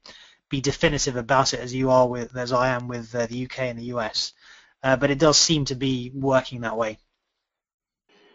be 0.48 0.60
definitive 0.60 1.16
about 1.16 1.54
it, 1.54 1.60
as 1.60 1.74
you 1.74 1.90
are 1.90 2.06
with, 2.06 2.36
as 2.36 2.52
I 2.52 2.68
am 2.68 2.88
with 2.88 3.14
uh, 3.14 3.26
the 3.26 3.44
UK 3.44 3.60
and 3.60 3.78
the 3.78 3.94
US. 3.96 4.34
Uh, 4.82 4.96
but 4.96 5.10
it 5.10 5.18
does 5.18 5.38
seem 5.38 5.64
to 5.66 5.74
be 5.74 6.12
working 6.14 6.60
that 6.60 6.76
way. 6.76 6.98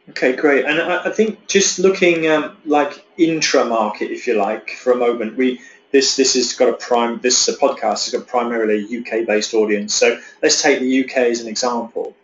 Okay, 0.09 0.35
great. 0.35 0.65
And 0.65 0.81
I, 0.81 1.05
I 1.05 1.09
think 1.11 1.47
just 1.47 1.79
looking 1.79 2.27
um, 2.27 2.57
like 2.65 3.05
intra-market, 3.17 4.09
if 4.09 4.25
you 4.25 4.35
like, 4.35 4.71
for 4.71 4.93
a 4.93 4.95
moment, 4.95 5.37
we 5.37 5.61
this 5.91 6.15
this 6.15 6.33
has 6.35 6.53
got 6.53 6.69
a 6.69 6.73
prime 6.73 7.19
this 7.21 7.49
podcast 7.57 8.05
has 8.05 8.09
got 8.11 8.27
primarily 8.27 8.85
a 8.85 8.99
UK-based 8.99 9.53
audience. 9.53 9.93
So 9.93 10.19
let's 10.41 10.61
take 10.61 10.79
the 10.79 11.03
UK 11.03 11.17
as 11.17 11.41
an 11.41 11.47
example. 11.47 12.15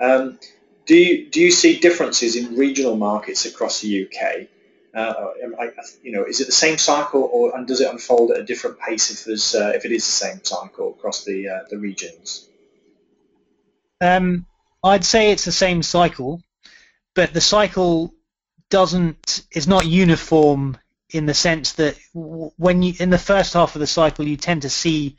Um, 0.00 0.38
do 0.84 0.96
you, 0.96 1.30
do 1.30 1.40
you 1.40 1.50
see 1.50 1.78
differences 1.78 2.34
in 2.34 2.56
regional 2.56 2.96
markets 2.96 3.46
across 3.46 3.80
the 3.80 4.04
UK? 4.04 4.48
Uh, 4.94 5.30
I, 5.58 5.70
you 6.02 6.12
know, 6.12 6.24
is 6.24 6.40
it 6.40 6.46
the 6.46 6.52
same 6.52 6.76
cycle, 6.76 7.22
or 7.32 7.56
and 7.56 7.66
does 7.66 7.80
it 7.80 7.90
unfold 7.90 8.30
at 8.32 8.40
a 8.40 8.44
different 8.44 8.78
pace 8.78 9.10
if 9.10 9.24
there's 9.24 9.54
uh, 9.54 9.72
if 9.74 9.84
it 9.86 9.92
is 9.92 10.04
the 10.04 10.12
same 10.12 10.44
cycle 10.44 10.90
across 10.90 11.24
the 11.24 11.48
uh, 11.48 11.60
the 11.70 11.78
regions? 11.78 12.48
Um, 14.02 14.44
I'd 14.84 15.04
say 15.04 15.30
it's 15.30 15.46
the 15.46 15.52
same 15.52 15.82
cycle, 15.82 16.42
but 17.14 17.32
the 17.32 17.40
cycle 17.40 18.12
doesn't 18.68 19.44
is 19.52 19.66
not 19.66 19.86
uniform 19.86 20.76
in 21.12 21.26
the 21.26 21.34
sense 21.34 21.72
that 21.72 21.96
when 22.14 22.82
you 22.82 22.94
in 22.98 23.10
the 23.10 23.18
first 23.18 23.54
half 23.54 23.76
of 23.76 23.80
the 23.80 23.86
cycle 23.86 24.26
you 24.26 24.36
tend 24.36 24.62
to 24.62 24.70
see 24.70 25.16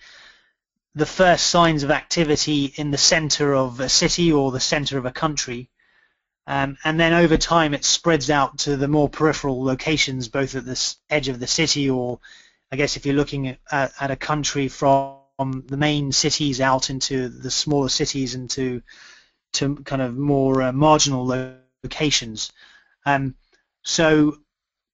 the 0.96 1.06
first 1.06 1.48
signs 1.48 1.84
of 1.84 1.92
activity 1.92 2.66
in 2.76 2.92
the 2.92 2.98
center 2.98 3.56
of 3.56 3.80
a 3.80 3.90
city 3.90 4.32
or 4.32 4.52
the 4.52 4.60
center 4.60 4.98
of 4.98 5.06
a 5.06 5.12
country. 5.12 5.70
Um, 6.46 6.78
and 6.84 7.00
then 7.00 7.14
over 7.14 7.38
time 7.38 7.74
it 7.74 7.86
spreads 7.86 8.30
out 8.30 8.60
to 8.60 8.78
the 8.78 8.88
more 8.88 9.10
peripheral 9.10 9.64
locations, 9.64 10.28
both 10.28 10.56
at 10.56 10.66
the 10.66 10.96
edge 11.10 11.30
of 11.30 11.40
the 11.40 11.48
city 11.48 11.90
or 11.90 12.20
I 12.72 12.76
guess 12.76 12.98
if 12.98 13.06
you're 13.06 13.16
looking 13.16 13.48
at, 13.48 13.60
at 14.00 14.12
a 14.12 14.16
country 14.16 14.68
from 14.68 15.22
the 15.40 15.78
main 15.78 16.12
cities 16.12 16.62
out 16.62 16.90
into 16.90 17.30
the 17.30 17.52
smaller 17.52 17.90
cities 17.90 18.36
and 18.36 18.50
to, 18.52 18.82
to 19.54 19.76
kind 19.78 20.02
of 20.02 20.18
more 20.18 20.62
uh, 20.62 20.72
marginal 20.72 21.26
locations. 21.84 22.52
Um, 23.06 23.36
so 23.84 24.38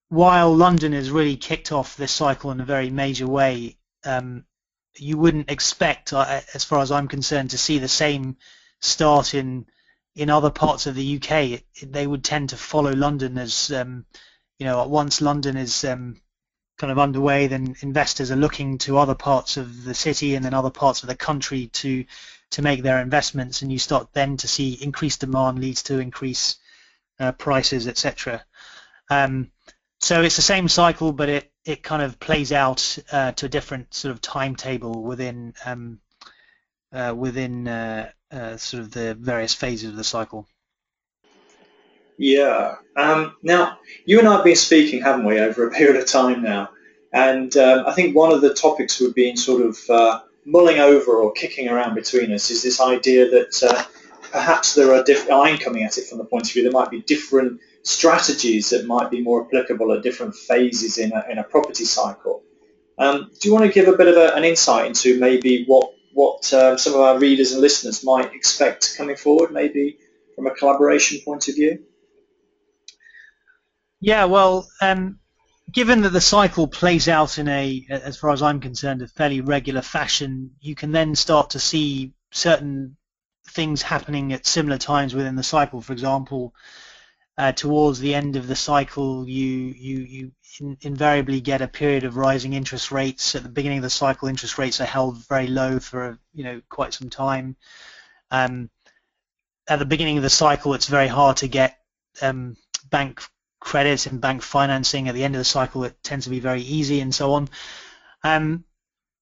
while 0.09 0.55
London 0.55 0.93
has 0.93 1.11
really 1.11 1.37
kicked 1.37 1.71
off 1.71 1.95
this 1.95 2.11
cycle 2.11 2.51
in 2.51 2.59
a 2.59 2.65
very 2.65 2.89
major 2.89 3.27
way, 3.27 3.77
um, 4.03 4.43
you 4.97 5.17
wouldn't 5.17 5.51
expect, 5.51 6.13
uh, 6.13 6.41
as 6.53 6.63
far 6.63 6.79
as 6.79 6.91
I'm 6.91 7.07
concerned, 7.07 7.51
to 7.51 7.57
see 7.57 7.77
the 7.77 7.87
same 7.87 8.37
start 8.81 9.33
in 9.33 9.65
in 10.15 10.29
other 10.29 10.49
parts 10.49 10.87
of 10.87 10.95
the 10.95 11.15
UK. 11.17 11.31
It, 11.31 11.93
they 11.93 12.07
would 12.07 12.23
tend 12.23 12.49
to 12.49 12.57
follow 12.57 12.91
London 12.91 13.37
as 13.37 13.71
um, 13.71 14.05
you 14.57 14.65
know 14.65 14.85
once 14.87 15.21
London 15.21 15.55
is 15.55 15.83
um, 15.85 16.19
kind 16.77 16.91
of 16.91 16.97
underway, 16.97 17.45
then 17.47 17.75
investors 17.81 18.31
are 18.31 18.35
looking 18.35 18.79
to 18.79 18.97
other 18.97 19.15
parts 19.15 19.57
of 19.57 19.83
the 19.83 19.93
city 19.93 20.33
and 20.35 20.43
then 20.43 20.53
other 20.55 20.71
parts 20.71 21.03
of 21.03 21.09
the 21.09 21.15
country 21.15 21.67
to 21.67 22.03
to 22.51 22.61
make 22.63 22.81
their 22.81 22.99
investments, 22.99 23.61
and 23.61 23.71
you 23.71 23.77
start 23.77 24.11
then 24.13 24.37
to 24.37 24.47
see 24.47 24.73
increased 24.73 25.19
demand 25.19 25.59
leads 25.59 25.83
to 25.83 25.99
increased 25.99 26.57
uh, 27.19 27.31
prices, 27.33 27.87
etc. 27.87 28.43
Um, 29.11 29.51
so 29.99 30.21
it's 30.21 30.38
the 30.38 30.41
same 30.41 30.67
cycle, 30.67 31.12
but 31.12 31.29
it 31.29 31.51
it 31.65 31.83
kind 31.83 32.01
of 32.01 32.19
plays 32.19 32.51
out 32.51 32.97
uh, 33.12 33.33
to 33.33 33.45
a 33.45 33.49
different 33.49 33.93
sort 33.93 34.12
of 34.13 34.21
timetable 34.21 35.03
within 35.03 35.53
um, 35.65 35.99
uh, 36.93 37.13
within 37.15 37.67
uh, 37.67 38.09
uh, 38.31 38.57
sort 38.57 38.83
of 38.83 38.91
the 38.91 39.15
various 39.15 39.53
phases 39.53 39.89
of 39.89 39.97
the 39.97 40.03
cycle. 40.03 40.47
Yeah. 42.17 42.75
Um, 42.97 43.35
now, 43.43 43.79
you 44.05 44.19
and 44.19 44.27
I 44.27 44.35
have 44.35 44.43
been 44.43 44.55
speaking, 44.55 45.01
haven't 45.01 45.25
we, 45.25 45.39
over 45.39 45.67
a 45.67 45.71
period 45.71 45.95
of 45.95 46.05
time 46.05 46.41
now? 46.43 46.69
And 47.13 47.55
um, 47.57 47.85
I 47.88 47.93
think 47.93 48.15
one 48.15 48.31
of 48.31 48.41
the 48.41 48.53
topics 48.53 48.99
we've 48.99 49.15
been 49.15 49.38
sort 49.38 49.62
of 49.62 49.77
uh, 49.89 50.21
mulling 50.45 50.79
over 50.79 51.13
or 51.13 51.31
kicking 51.31 51.69
around 51.69 51.95
between 51.95 52.31
us 52.33 52.51
is 52.51 52.62
this 52.62 52.81
idea 52.81 53.29
that 53.29 53.63
uh, 53.63 53.83
perhaps 54.31 54.75
there 54.75 54.93
are 54.93 55.03
different. 55.03 55.31
I'm 55.31 55.57
coming 55.57 55.83
at 55.83 55.97
it 55.97 56.07
from 56.07 56.17
the 56.17 56.25
point 56.25 56.47
of 56.47 56.51
view 56.51 56.63
there 56.63 56.71
might 56.71 56.91
be 56.91 57.01
different 57.01 57.62
strategies 57.89 58.69
that 58.69 58.86
might 58.86 59.10
be 59.10 59.21
more 59.21 59.45
applicable 59.45 59.91
at 59.93 60.04
different 60.04 60.36
phases 60.36 60.97
in 60.97 61.12
a, 61.12 61.25
in 61.32 61.39
a 61.39 61.43
property 61.43 61.86
cycle. 61.86 62.43
Um, 62.99 63.32
do 63.39 63.47
you 63.47 63.54
want 63.54 63.65
to 63.65 63.71
give 63.71 63.88
a 63.88 63.97
bit 63.97 64.08
of 64.08 64.15
a, 64.15 64.36
an 64.36 64.43
insight 64.43 64.86
into 64.86 65.19
maybe 65.19 65.65
what 65.65 65.93
what 66.13 66.54
um, 66.54 66.78
some 66.78 66.93
of 66.93 67.02
our 67.02 67.17
readers 67.17 67.52
and 67.52 67.62
listeners 67.62 68.04
might 68.04 68.34
expect 68.34 68.95
coming 68.97 69.15
forward, 69.15 69.52
maybe 69.52 69.97
from 70.36 70.47
a 70.47 70.52
collaboration 70.52 71.19
point 71.23 71.47
of 71.47 71.56
view? 71.56 71.86
Yeah, 74.02 74.25
well, 74.25 74.67
um, 74.82 75.19
given 75.71 76.02
that 76.02 76.10
the 76.10 76.21
cycle 76.21 76.67
plays 76.67 77.08
out 77.08 77.38
in 77.38 77.47
a, 77.47 77.86
as 77.89 78.17
far 78.17 78.32
as 78.32 78.41
I'm 78.41 78.60
concerned, 78.60 79.02
a 79.02 79.08
fairly 79.08 79.41
regular 79.41 79.82
fashion, 79.82 80.52
you 80.60 80.75
can 80.75 80.91
then 80.91 81.15
start 81.15 81.52
to 81.52 81.60
see 81.60 82.13
certain 82.32 82.97
things 83.49 83.82
happening 83.82 84.34
at 84.34 84.45
similar 84.45 84.78
times 84.78 85.13
within 85.13 85.36
the 85.36 85.43
cycle. 85.43 85.82
For 85.82 85.93
example, 85.93 86.54
uh, 87.39 87.54
towards 87.54 87.99
the 87.99 88.13
end 88.13 88.36
of 88.36 88.47
the 88.47 88.56
cycle, 88.56 89.28
you 89.28 89.47
you 89.47 89.99
you 89.99 90.32
in, 90.60 90.78
invariably 90.82 91.39
get 91.39 91.62
a 91.62 91.69
period 91.69 92.04
of 92.04 92.17
rising 92.17 92.52
interest 92.52 92.91
rates. 92.91 93.34
At 93.34 93.43
the 93.43 93.49
beginning 93.49 93.78
of 93.78 93.84
the 93.84 93.89
cycle, 93.89 94.28
interest 94.28 94.58
rates 94.58 94.82
are 94.82 94.86
held 94.86 95.25
very 95.25 95.47
low 95.47 95.80
for 95.80 96.19
you 96.34 96.43
know 96.43 96.62
quite 96.67 96.93
some 96.93 97.10
time. 97.10 97.56
Um, 98.30 98.69
at 99.69 99.80
the 99.80 99.86
beginning 99.86 100.17
of 100.17 100.23
the 100.23 100.30
cycle, 100.30 100.73
it's 100.73 100.88
very 100.88 101.08
hard 101.08 101.38
to 101.38 101.47
get 101.47 101.80
um, 102.21 102.58
bank 102.89 103.21
credit 103.62 104.06
and 104.06 104.19
bank 104.19 104.41
financing. 104.41 105.08
At 105.08 105.15
the 105.15 105.23
end 105.23 105.36
of 105.36 105.39
the 105.39 105.45
cycle, 105.45 105.86
it 105.86 105.95
tends 106.04 106.25
to 106.25 106.32
be 106.32 106.41
very 106.41 106.62
easy, 106.62 106.99
and 106.99 107.15
so 107.15 107.32
on. 107.36 107.47
Um, 108.21 108.65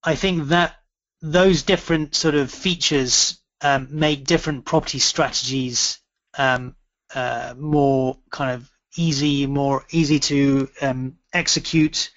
I 0.03 0.15
think 0.15 0.47
that 0.47 0.75
those 1.21 1.61
different 1.61 2.15
sort 2.15 2.33
of 2.33 2.49
features 2.49 3.39
um, 3.61 3.89
make 3.91 4.25
different 4.25 4.65
property 4.65 4.97
strategies 4.97 5.99
um, 6.35 6.75
uh, 7.13 7.53
more 7.57 8.17
kind 8.29 8.51
of 8.51 8.69
easy, 8.95 9.47
more 9.47 9.85
easy 9.91 10.19
to 10.19 10.69
um, 10.81 11.17
execute 11.33 12.11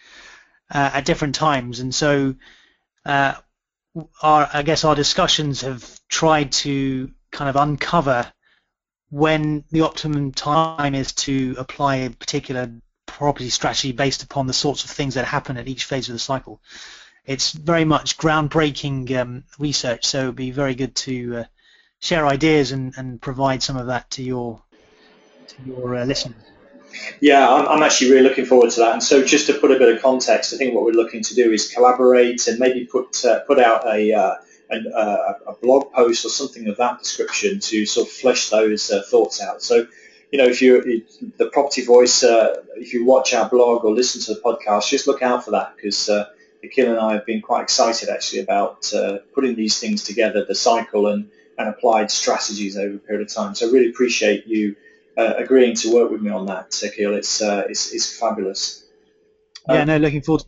uh, 0.71 0.91
at 0.95 1.05
different 1.05 1.35
times. 1.35 1.81
And 1.81 1.95
so, 1.95 2.35
uh, 3.05 3.35
our 4.23 4.49
I 4.53 4.63
guess 4.63 4.85
our 4.85 4.95
discussions 4.95 5.63
have 5.63 6.01
tried 6.09 6.53
to 6.53 7.11
kind 7.33 7.49
of 7.49 7.57
uncover 7.57 8.33
when 9.11 9.65
the 9.71 9.81
optimum 9.83 10.33
time 10.33 10.95
is 10.95 11.13
to 11.13 11.57
apply 11.59 11.97
a 11.97 12.11
particular 12.11 12.71
property 13.07 13.51
strategy 13.51 13.93
based 13.93 14.23
upon 14.23 14.47
the 14.47 14.53
sorts 14.53 14.85
of 14.85 14.91
things 14.91 15.15
that 15.15 15.25
happen 15.25 15.57
at 15.57 15.67
each 15.67 15.85
phase 15.85 16.09
of 16.09 16.13
the 16.13 16.19
cycle. 16.19 16.63
It's 17.25 17.53
very 17.53 17.85
much 17.85 18.17
groundbreaking 18.17 19.15
um, 19.17 19.45
research, 19.59 20.05
so 20.07 20.23
it 20.23 20.27
would 20.27 20.37
be 20.37 20.53
very 20.53 20.75
good 20.75 20.95
to 20.97 21.39
uh, 21.39 21.45
share 22.01 22.27
ideas 22.27 22.73
and, 22.73 22.95
and 22.97 23.21
provide 23.21 23.63
some 23.63 23.77
of 23.77 23.89
that 23.89 24.11
to 24.13 24.23
your 24.23 24.63
to 25.51 25.57
your 25.67 25.97
uh, 25.97 26.05
listeners. 26.05 26.43
Yeah, 27.21 27.49
I'm, 27.49 27.69
I'm, 27.69 27.83
actually 27.83 28.11
really 28.11 28.29
looking 28.29 28.47
forward 28.47 28.71
to 28.73 28.81
that. 28.81 28.93
And 28.93 29.03
so, 29.03 29.25
just 29.25 29.47
to 29.47 29.55
put 29.55 29.71
a 29.71 29.79
bit 29.79 29.95
of 29.95 30.03
context, 30.03 30.53
I 30.55 30.57
think 30.57 30.75
what 30.75 30.85
we're 30.85 30.93
looking 30.93 31.23
to 31.23 31.35
do 31.35 31.53
is 31.53 31.73
collaborate 31.73 32.47
and 32.49 32.59
maybe 32.59 32.85
put 32.85 33.25
uh, 33.25 33.41
put 33.41 33.59
out 33.59 33.87
a, 33.87 34.13
uh, 34.13 34.35
a, 34.71 34.97
uh, 34.97 35.35
a, 35.49 35.53
blog 35.63 35.93
post 35.93 36.25
or 36.25 36.29
something 36.29 36.69
of 36.69 36.77
that 36.79 36.99
description 36.99 37.61
to 37.61 37.87
sort 37.87 38.09
of 38.09 38.13
flesh 38.13 38.51
those 38.51 38.91
uh, 38.91 39.03
thoughts 39.09 39.41
out. 39.41 39.63
So, 39.63 39.87
you 40.33 40.39
know, 40.39 40.47
if 40.47 40.63
you 40.63 41.05
the 41.37 41.47
property 41.47 41.85
voice, 41.85 42.23
uh, 42.23 42.63
if 42.77 42.93
you 42.93 43.05
watch 43.05 43.35
our 43.35 43.49
blog 43.49 43.85
or 43.85 43.93
listen 43.93 44.21
to 44.23 44.35
the 44.35 44.41
podcast, 44.41 44.89
just 44.89 45.07
look 45.07 45.23
out 45.23 45.45
for 45.45 45.53
that 45.53 45.77
because 45.77 46.09
Akhil 46.65 46.91
and 46.91 46.99
I 46.99 47.13
have 47.15 47.27
been 47.27 47.41
quite 47.41 47.63
excited 47.63 48.09
actually 48.09 48.41
about 48.41 48.93
putting 49.35 49.55
these 49.55 49.79
things 49.79 50.05
together, 50.05 50.45
the 50.45 50.55
cycle 50.55 51.09
and 51.09 51.31
and 51.59 51.69
applied 51.69 52.11
strategies 52.11 52.79
over 52.79 52.97
a 52.97 52.99
period 52.99 53.27
of 53.27 53.35
time. 53.35 53.55
So, 53.55 53.69
I 53.69 53.73
really 53.73 53.91
appreciate 53.91 54.47
you 54.47 54.77
uh, 55.17 55.35
agreeing 55.37 55.75
to 55.77 55.95
work 55.95 56.11
with 56.11 56.21
me 56.23 56.31
on 56.31 56.47
that, 56.47 56.71
Akhil. 56.71 57.17
It's, 57.17 57.43
uh, 57.43 57.65
it's, 57.69 57.93
it's 57.93 58.19
fabulous. 58.19 58.85
Yeah, 59.69 59.83
um, 59.83 59.87
no, 59.89 59.97
looking 59.99 60.23
forward. 60.23 60.45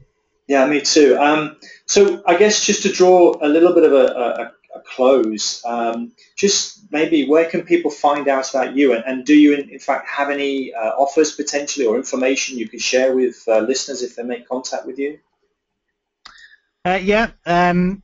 Yeah, 0.49 0.67
me 0.67 0.81
too. 0.81 1.17
Um, 1.19 1.57
so 1.87 2.23
I 2.27 2.37
guess 2.37 2.67
just 2.67 2.83
to 2.83 2.93
draw 2.93 3.35
a 3.41 3.49
little 3.49 3.75
bit 3.75 3.85
of 3.85 3.93
a, 3.93 4.07
a, 4.75 4.79
a 4.79 4.81
close, 4.83 5.65
um, 5.65 6.13
just 6.37 6.91
maybe 6.91 7.29
where 7.29 7.49
can 7.49 7.63
people 7.63 7.91
find 7.91 8.29
out 8.29 8.51
about 8.51 8.75
you, 8.77 8.93
and, 8.95 9.05
and 9.07 9.25
do 9.25 9.35
you 9.35 9.55
in, 9.55 9.71
in, 9.71 9.79
fact 9.79 10.09
have 10.09 10.31
any 10.31 10.75
uh, 10.75 10.91
offers 10.91 11.33
potentially 11.33 11.87
or 11.87 11.97
information 11.97 12.59
you 12.59 12.69
can 12.69 12.79
share 12.79 13.15
with 13.15 13.43
uh, 13.49 13.61
listeners 13.61 14.03
if 14.03 14.17
they 14.17 14.23
make 14.23 14.49
contact 14.49 14.87
with 14.87 14.99
you? 14.99 15.19
Uh, 16.85 16.99
yeah. 17.01 17.31
Um, 17.47 18.03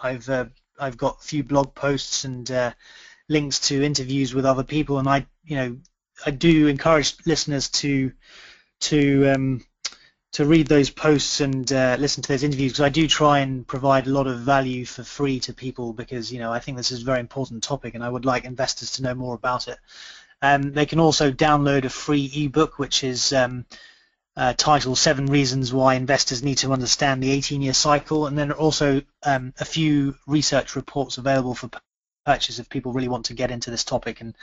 I've 0.01 0.29
uh, 0.29 0.45
I've 0.79 0.95
got 0.95 1.17
a 1.19 1.23
few 1.23 1.43
blog 1.43 1.75
posts 1.75 2.23
and 2.23 2.49
uh, 2.49 2.71
links 3.27 3.59
to 3.67 3.83
interviews 3.83 4.33
with 4.33 4.45
other 4.45 4.63
people, 4.63 4.99
and 4.99 5.09
I 5.09 5.25
you 5.43 5.57
know 5.57 5.77
I 6.25 6.31
do 6.31 6.67
encourage 6.67 7.15
listeners 7.25 7.67
to 7.71 8.13
to 8.81 9.33
um, 9.33 9.65
to 10.35 10.45
read 10.45 10.67
those 10.67 10.89
posts 10.89 11.39
and 11.39 11.71
uh, 11.71 11.95
listen 11.97 12.21
to 12.21 12.27
those 12.27 12.43
interviews 12.43 12.73
because 12.73 12.83
I 12.83 12.89
do 12.89 13.07
try 13.07 13.39
and 13.39 13.65
provide 13.65 14.05
a 14.05 14.09
lot 14.09 14.27
of 14.27 14.39
value 14.39 14.83
for 14.83 15.01
free 15.01 15.39
to 15.39 15.53
people 15.53 15.93
because 15.93 16.29
you 16.29 16.39
know 16.39 16.51
I 16.51 16.59
think 16.59 16.75
this 16.75 16.91
is 16.91 17.03
a 17.03 17.05
very 17.05 17.21
important 17.21 17.63
topic 17.63 17.95
and 17.95 18.03
I 18.03 18.09
would 18.09 18.25
like 18.25 18.43
investors 18.43 18.91
to 18.91 19.03
know 19.03 19.15
more 19.15 19.33
about 19.33 19.69
it. 19.69 19.77
Um, 20.41 20.73
they 20.73 20.85
can 20.85 20.99
also 20.99 21.31
download 21.31 21.85
a 21.85 21.89
free 21.89 22.29
ebook 22.35 22.77
which 22.77 23.01
is 23.05 23.31
um, 23.31 23.65
uh, 24.35 24.51
titled 24.57 24.97
Seven 24.97 25.27
Reasons 25.27 25.71
Why 25.71 25.93
Investors 25.93 26.43
Need 26.43 26.57
to 26.57 26.73
Understand 26.73 27.23
the 27.23 27.31
18-Year 27.31 27.73
Cycle 27.73 28.27
and 28.27 28.37
then 28.37 28.51
also 28.51 29.03
um, 29.23 29.53
a 29.57 29.63
few 29.63 30.15
research 30.27 30.75
reports 30.75 31.17
available 31.17 31.55
for 31.55 31.69
purchase 32.25 32.59
if 32.59 32.67
people 32.67 32.91
really 32.91 33.07
want 33.07 33.27
to 33.27 33.33
get 33.33 33.51
into 33.51 33.71
this 33.71 33.85
topic 33.85 34.19
and 34.19 34.35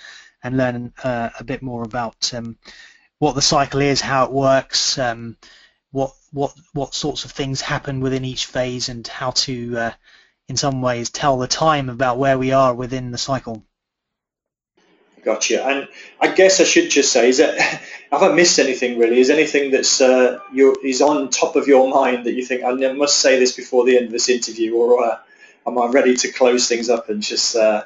and 0.42 0.56
learn 0.56 0.94
uh, 1.04 1.28
a 1.38 1.44
bit 1.44 1.60
more 1.60 1.82
about 1.82 2.32
um, 2.32 2.56
what 3.18 3.34
the 3.34 3.42
cycle 3.42 3.82
is, 3.82 4.00
how 4.00 4.24
it 4.24 4.32
works, 4.32 4.96
um, 4.98 5.36
what 5.92 6.12
what 6.32 6.52
what 6.72 6.94
sorts 6.94 7.24
of 7.24 7.30
things 7.30 7.60
happen 7.60 8.00
within 8.00 8.24
each 8.24 8.46
phase 8.46 8.88
and 8.88 9.06
how 9.06 9.30
to 9.30 9.78
uh, 9.78 9.92
in 10.48 10.56
some 10.56 10.82
ways 10.82 11.10
tell 11.10 11.38
the 11.38 11.46
time 11.46 11.88
about 11.88 12.18
where 12.18 12.38
we 12.38 12.52
are 12.52 12.74
within 12.74 13.10
the 13.10 13.18
cycle. 13.18 13.64
Gotcha. 15.22 15.64
And 15.64 15.88
I 16.20 16.32
guess 16.34 16.60
I 16.60 16.64
should 16.64 16.90
just 16.90 17.12
say, 17.12 17.28
is 17.28 17.38
that 17.38 17.56
have 18.10 18.22
I 18.22 18.32
missed 18.32 18.58
anything 18.58 18.98
really? 18.98 19.20
Is 19.20 19.30
anything 19.30 19.70
that's 19.70 20.00
uh, 20.00 20.40
is 20.82 21.00
on 21.00 21.30
top 21.30 21.54
of 21.54 21.68
your 21.68 21.88
mind 21.88 22.26
that 22.26 22.32
you 22.32 22.44
think 22.44 22.64
I 22.64 22.72
must 22.92 23.20
say 23.20 23.38
this 23.38 23.54
before 23.54 23.84
the 23.84 23.96
end 23.96 24.06
of 24.06 24.12
this 24.12 24.28
interview, 24.28 24.74
or 24.74 25.04
uh, 25.04 25.18
am 25.66 25.78
I 25.78 25.86
ready 25.86 26.16
to 26.16 26.32
close 26.32 26.68
things 26.68 26.88
up 26.88 27.08
and 27.08 27.22
just 27.22 27.54
uh, 27.54 27.84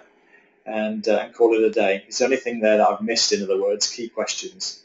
and, 0.64 1.07
uh, 1.07 1.19
and 1.25 1.35
call 1.35 1.55
it 1.55 1.62
a 1.62 1.71
day? 1.71 2.05
Is 2.09 2.19
there 2.19 2.29
anything 2.29 2.61
there 2.61 2.79
that 2.79 2.88
I've 2.88 3.03
missed? 3.03 3.33
In 3.33 3.42
other 3.42 3.61
words, 3.61 3.92
key 3.92 4.09
questions. 4.09 4.83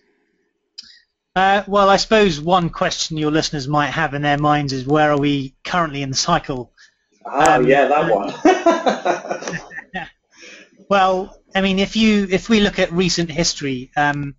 Uh, 1.36 1.64
well, 1.66 1.90
I 1.90 1.96
suppose 1.96 2.42
one 2.42 2.70
question 2.70 3.18
your 3.18 3.32
listeners 3.32 3.68
might 3.68 3.92
have 3.92 4.14
in 4.14 4.22
their 4.22 4.38
minds 4.38 4.74
is 4.74 4.86
where 4.86 5.12
are 5.12 5.20
we 5.20 5.56
currently 5.64 6.02
in 6.02 6.10
the 6.10 6.16
cycle? 6.16 6.74
Oh, 7.26 7.56
um, 7.56 7.68
yeah, 7.68 7.88
that 7.88 8.14
one. 9.94 10.08
well, 10.90 11.42
I 11.56 11.62
mean, 11.62 11.80
if 11.80 11.96
you 11.96 12.28
if 12.30 12.50
we 12.50 12.60
look 12.60 12.80
at 12.80 12.92
recent 12.92 13.32
history, 13.32 13.92
um, 13.96 14.36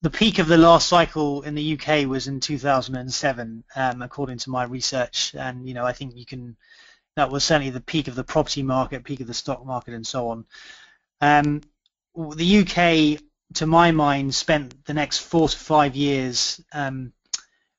the 0.00 0.08
peak 0.10 0.38
of 0.38 0.46
the 0.46 0.56
last 0.56 0.88
cycle 0.88 1.42
in 1.42 1.54
the 1.54 1.78
UK 1.78 2.08
was 2.08 2.26
in 2.26 2.40
2007, 2.40 3.64
um, 3.76 4.02
according 4.02 4.38
to 4.38 4.50
my 4.50 4.64
research, 4.64 5.34
and 5.34 5.68
you 5.68 5.74
know, 5.74 5.84
I 5.84 5.92
think 5.92 6.16
you 6.16 6.24
can. 6.24 6.56
That 7.16 7.30
was 7.30 7.42
certainly 7.42 7.70
the 7.70 7.80
peak 7.80 8.06
of 8.06 8.14
the 8.14 8.22
property 8.22 8.62
market, 8.62 9.02
peak 9.02 9.20
of 9.20 9.26
the 9.26 9.34
stock 9.34 9.66
market, 9.66 9.92
and 9.92 10.06
so 10.06 10.28
on. 10.28 10.44
Um, 11.20 11.62
the 12.14 12.60
UK 12.60 13.20
to 13.54 13.66
my 13.66 13.90
mind, 13.92 14.34
spent 14.34 14.84
the 14.84 14.94
next 14.94 15.18
four 15.18 15.48
to 15.48 15.56
five 15.56 15.96
years 15.96 16.60
um, 16.72 17.12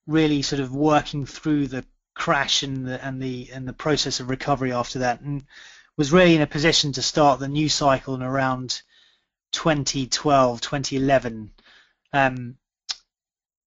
really 0.07 0.41
sort 0.41 0.59
of 0.59 0.73
working 0.73 1.25
through 1.25 1.67
the 1.67 1.85
crash 2.15 2.63
and 2.63 2.85
the 2.85 3.05
and 3.05 3.21
the 3.21 3.49
and 3.53 3.67
the 3.67 3.73
process 3.73 4.19
of 4.19 4.29
recovery 4.29 4.73
after 4.73 4.99
that, 4.99 5.21
and 5.21 5.45
was 5.95 6.11
really 6.11 6.35
in 6.35 6.41
a 6.41 6.47
position 6.47 6.91
to 6.93 7.01
start 7.01 7.39
the 7.39 7.47
new 7.47 7.69
cycle 7.69 8.15
in 8.15 8.23
around 8.23 8.81
2012, 9.51 10.61
2011. 10.61 11.51
Um, 12.13 12.57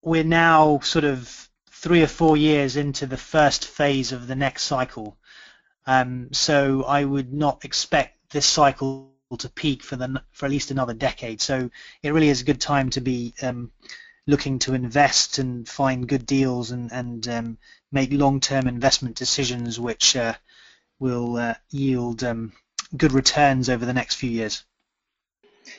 we're 0.03 0.25
now 0.25 0.81
sort 0.81 1.05
of 1.05 1.49
three 1.71 2.03
or 2.03 2.09
four 2.09 2.37
years 2.37 2.77
into 2.77 3.07
the 3.07 3.17
first 3.17 3.67
phase 3.67 4.13
of 4.13 4.27
the 4.27 4.35
next 4.35 4.65
cycle. 4.65 5.17
Um, 5.87 6.33
so 6.33 6.85
I 6.85 7.05
would 7.05 7.33
not 7.33 7.65
expect 7.65 8.31
this 8.31 8.47
cycle 8.47 9.12
to 9.39 9.49
peak 9.49 9.83
for 9.83 9.97
the 9.97 10.23
for 10.33 10.47
at 10.47 10.53
least 10.53 10.71
another 10.71 10.95
decade. 10.95 11.41
So 11.41 11.71
it 12.03 12.13
really 12.13 12.29
is 12.29 12.41
a 12.41 12.45
good 12.45 12.61
time 12.61 12.91
to 12.91 13.01
be 13.01 13.35
um, 13.43 13.73
looking 14.27 14.59
to 14.61 14.75
invest 14.75 15.39
and 15.39 15.69
find 15.69 16.09
good 16.09 16.27
deals 16.27 16.71
and 16.71 16.93
and 16.93 17.27
um, 17.29 17.59
make 17.91 18.13
long-term 18.13 18.67
investment 18.69 19.17
decisions 19.17 19.79
which 19.79 20.17
uh, 20.17 20.35
will 20.99 21.37
uh, 21.37 21.55
yield 21.71 22.23
um, 22.25 22.53
good 22.97 23.13
returns 23.13 23.69
over 23.69 23.85
the 23.85 23.95
next 23.95 24.17
few 24.17 24.31
years. 24.31 24.65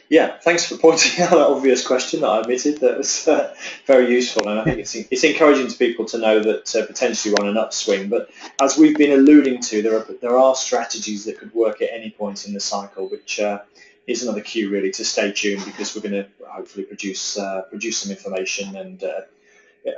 Yeah, 0.09 0.37
thanks 0.39 0.65
for 0.65 0.77
pointing 0.77 1.23
out 1.23 1.31
that 1.31 1.47
obvious 1.47 1.85
question 1.85 2.21
that 2.21 2.29
I 2.29 2.41
omitted. 2.41 2.79
That 2.79 2.97
was 2.97 3.27
uh, 3.27 3.55
very 3.85 4.11
useful, 4.11 4.47
and 4.47 4.59
I 4.59 4.63
think 4.63 4.79
it's, 4.79 4.95
it's 4.95 5.23
encouraging 5.23 5.67
to 5.67 5.77
people 5.77 6.05
to 6.05 6.17
know 6.17 6.39
that 6.39 6.75
uh, 6.75 6.85
potentially 6.85 7.33
we're 7.33 7.43
on 7.43 7.49
an 7.49 7.57
upswing. 7.57 8.09
But 8.09 8.29
as 8.61 8.77
we've 8.77 8.97
been 8.97 9.11
alluding 9.11 9.61
to, 9.61 9.81
there 9.81 9.97
are 9.97 10.05
there 10.21 10.37
are 10.37 10.55
strategies 10.55 11.25
that 11.25 11.39
could 11.39 11.53
work 11.53 11.81
at 11.81 11.89
any 11.91 12.11
point 12.11 12.45
in 12.47 12.53
the 12.53 12.59
cycle, 12.59 13.09
which 13.09 13.39
uh, 13.39 13.61
is 14.05 14.23
another 14.23 14.41
cue 14.41 14.69
really 14.69 14.91
to 14.91 15.05
stay 15.05 15.31
tuned 15.31 15.63
because 15.65 15.95
we're 15.95 16.07
going 16.07 16.23
to 16.23 16.27
hopefully 16.47 16.85
produce 16.85 17.37
uh, 17.37 17.63
produce 17.63 17.97
some 17.97 18.11
information 18.11 18.75
and 18.75 19.03
uh, 19.03 19.21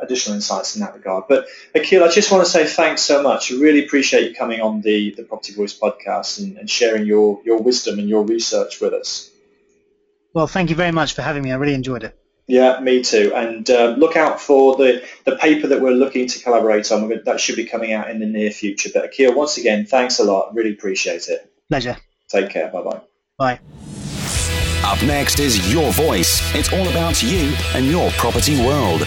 additional 0.02 0.36
insights 0.36 0.76
in 0.76 0.82
that 0.82 0.94
regard. 0.94 1.26
But 1.28 1.48
Akhil, 1.76 2.04
I 2.04 2.12
just 2.12 2.32
want 2.32 2.44
to 2.46 2.50
say 2.50 2.66
thanks 2.66 3.02
so 3.02 3.22
much. 3.22 3.52
I 3.52 3.56
really 3.56 3.86
appreciate 3.86 4.30
you 4.30 4.36
coming 4.36 4.62
on 4.62 4.82
the, 4.82 5.12
the 5.12 5.24
Property 5.24 5.54
Voice 5.54 5.78
podcast 5.78 6.40
and, 6.40 6.58
and 6.58 6.70
sharing 6.70 7.06
your, 7.06 7.42
your 7.46 7.62
wisdom 7.62 8.00
and 8.00 8.10
your 8.10 8.24
research 8.24 8.82
with 8.82 8.94
us. 8.94 9.32
Well, 10.36 10.48
thank 10.48 10.70
you 10.70 10.76
very 10.76 10.92
much 10.92 11.14
for 11.14 11.22
having 11.22 11.42
me. 11.42 11.52
I 11.52 11.56
really 11.56 11.74
enjoyed 11.74 12.04
it. 12.04 12.16
Yeah, 12.48 12.80
me 12.80 13.02
too. 13.02 13.32
And 13.34 13.68
uh, 13.70 13.96
look 13.98 14.16
out 14.16 14.40
for 14.40 14.76
the, 14.76 15.04
the 15.24 15.36
paper 15.38 15.66
that 15.68 15.82
we're 15.82 15.92
looking 15.92 16.28
to 16.28 16.44
collaborate 16.44 16.92
on. 16.92 17.10
That 17.26 17.40
should 17.40 17.56
be 17.56 17.66
coming 17.66 17.94
out 17.94 18.10
in 18.12 18.20
the 18.20 18.28
near 18.28 18.52
future. 18.52 18.90
But 18.94 19.12
Akhil, 19.12 19.34
once 19.34 19.58
again, 19.58 19.86
thanks 19.86 20.20
a 20.20 20.24
lot. 20.24 20.54
Really 20.54 20.74
appreciate 20.74 21.30
it. 21.30 21.52
Pleasure. 21.70 21.98
Take 22.30 22.52
care. 22.52 22.70
Bye-bye. 22.70 23.02
Bye. 23.38 23.60
Up 24.84 25.02
next 25.04 25.40
is 25.40 25.74
Your 25.74 25.92
Voice. 25.94 26.54
It's 26.54 26.72
all 26.72 26.88
about 26.90 27.24
you 27.24 27.56
and 27.74 27.88
your 27.88 28.12
property 28.12 28.64
world. 28.64 29.02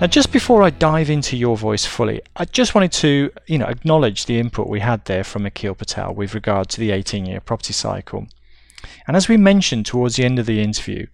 Now, 0.00 0.06
just 0.06 0.30
before 0.30 0.62
I 0.62 0.70
dive 0.70 1.10
into 1.10 1.36
your 1.36 1.56
voice 1.56 1.84
fully, 1.84 2.22
I 2.36 2.44
just 2.44 2.72
wanted 2.72 2.92
to, 2.92 3.32
you 3.48 3.58
know, 3.58 3.66
acknowledge 3.66 4.26
the 4.26 4.38
input 4.38 4.68
we 4.68 4.78
had 4.78 5.04
there 5.06 5.24
from 5.24 5.42
Akhil 5.42 5.76
Patel 5.76 6.14
with 6.14 6.34
regard 6.34 6.68
to 6.68 6.78
the 6.78 6.90
18-year 6.90 7.40
property 7.40 7.72
cycle. 7.72 8.28
And 9.08 9.16
as 9.16 9.28
we 9.28 9.36
mentioned 9.36 9.86
towards 9.86 10.14
the 10.14 10.24
end 10.24 10.38
of 10.38 10.46
the 10.46 10.62
interview, 10.62 11.06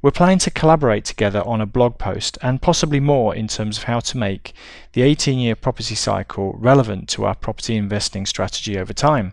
we're 0.00 0.10
planning 0.10 0.38
to 0.38 0.50
collaborate 0.50 1.04
together 1.04 1.42
on 1.46 1.60
a 1.60 1.66
blog 1.66 1.98
post 1.98 2.38
and 2.40 2.62
possibly 2.62 2.98
more 2.98 3.34
in 3.34 3.46
terms 3.46 3.76
of 3.76 3.84
how 3.84 4.00
to 4.00 4.16
make 4.16 4.54
the 4.94 5.02
18-year 5.02 5.56
property 5.56 5.94
cycle 5.94 6.54
relevant 6.56 7.10
to 7.10 7.26
our 7.26 7.34
property 7.34 7.76
investing 7.76 8.24
strategy 8.24 8.78
over 8.78 8.94
time. 8.94 9.32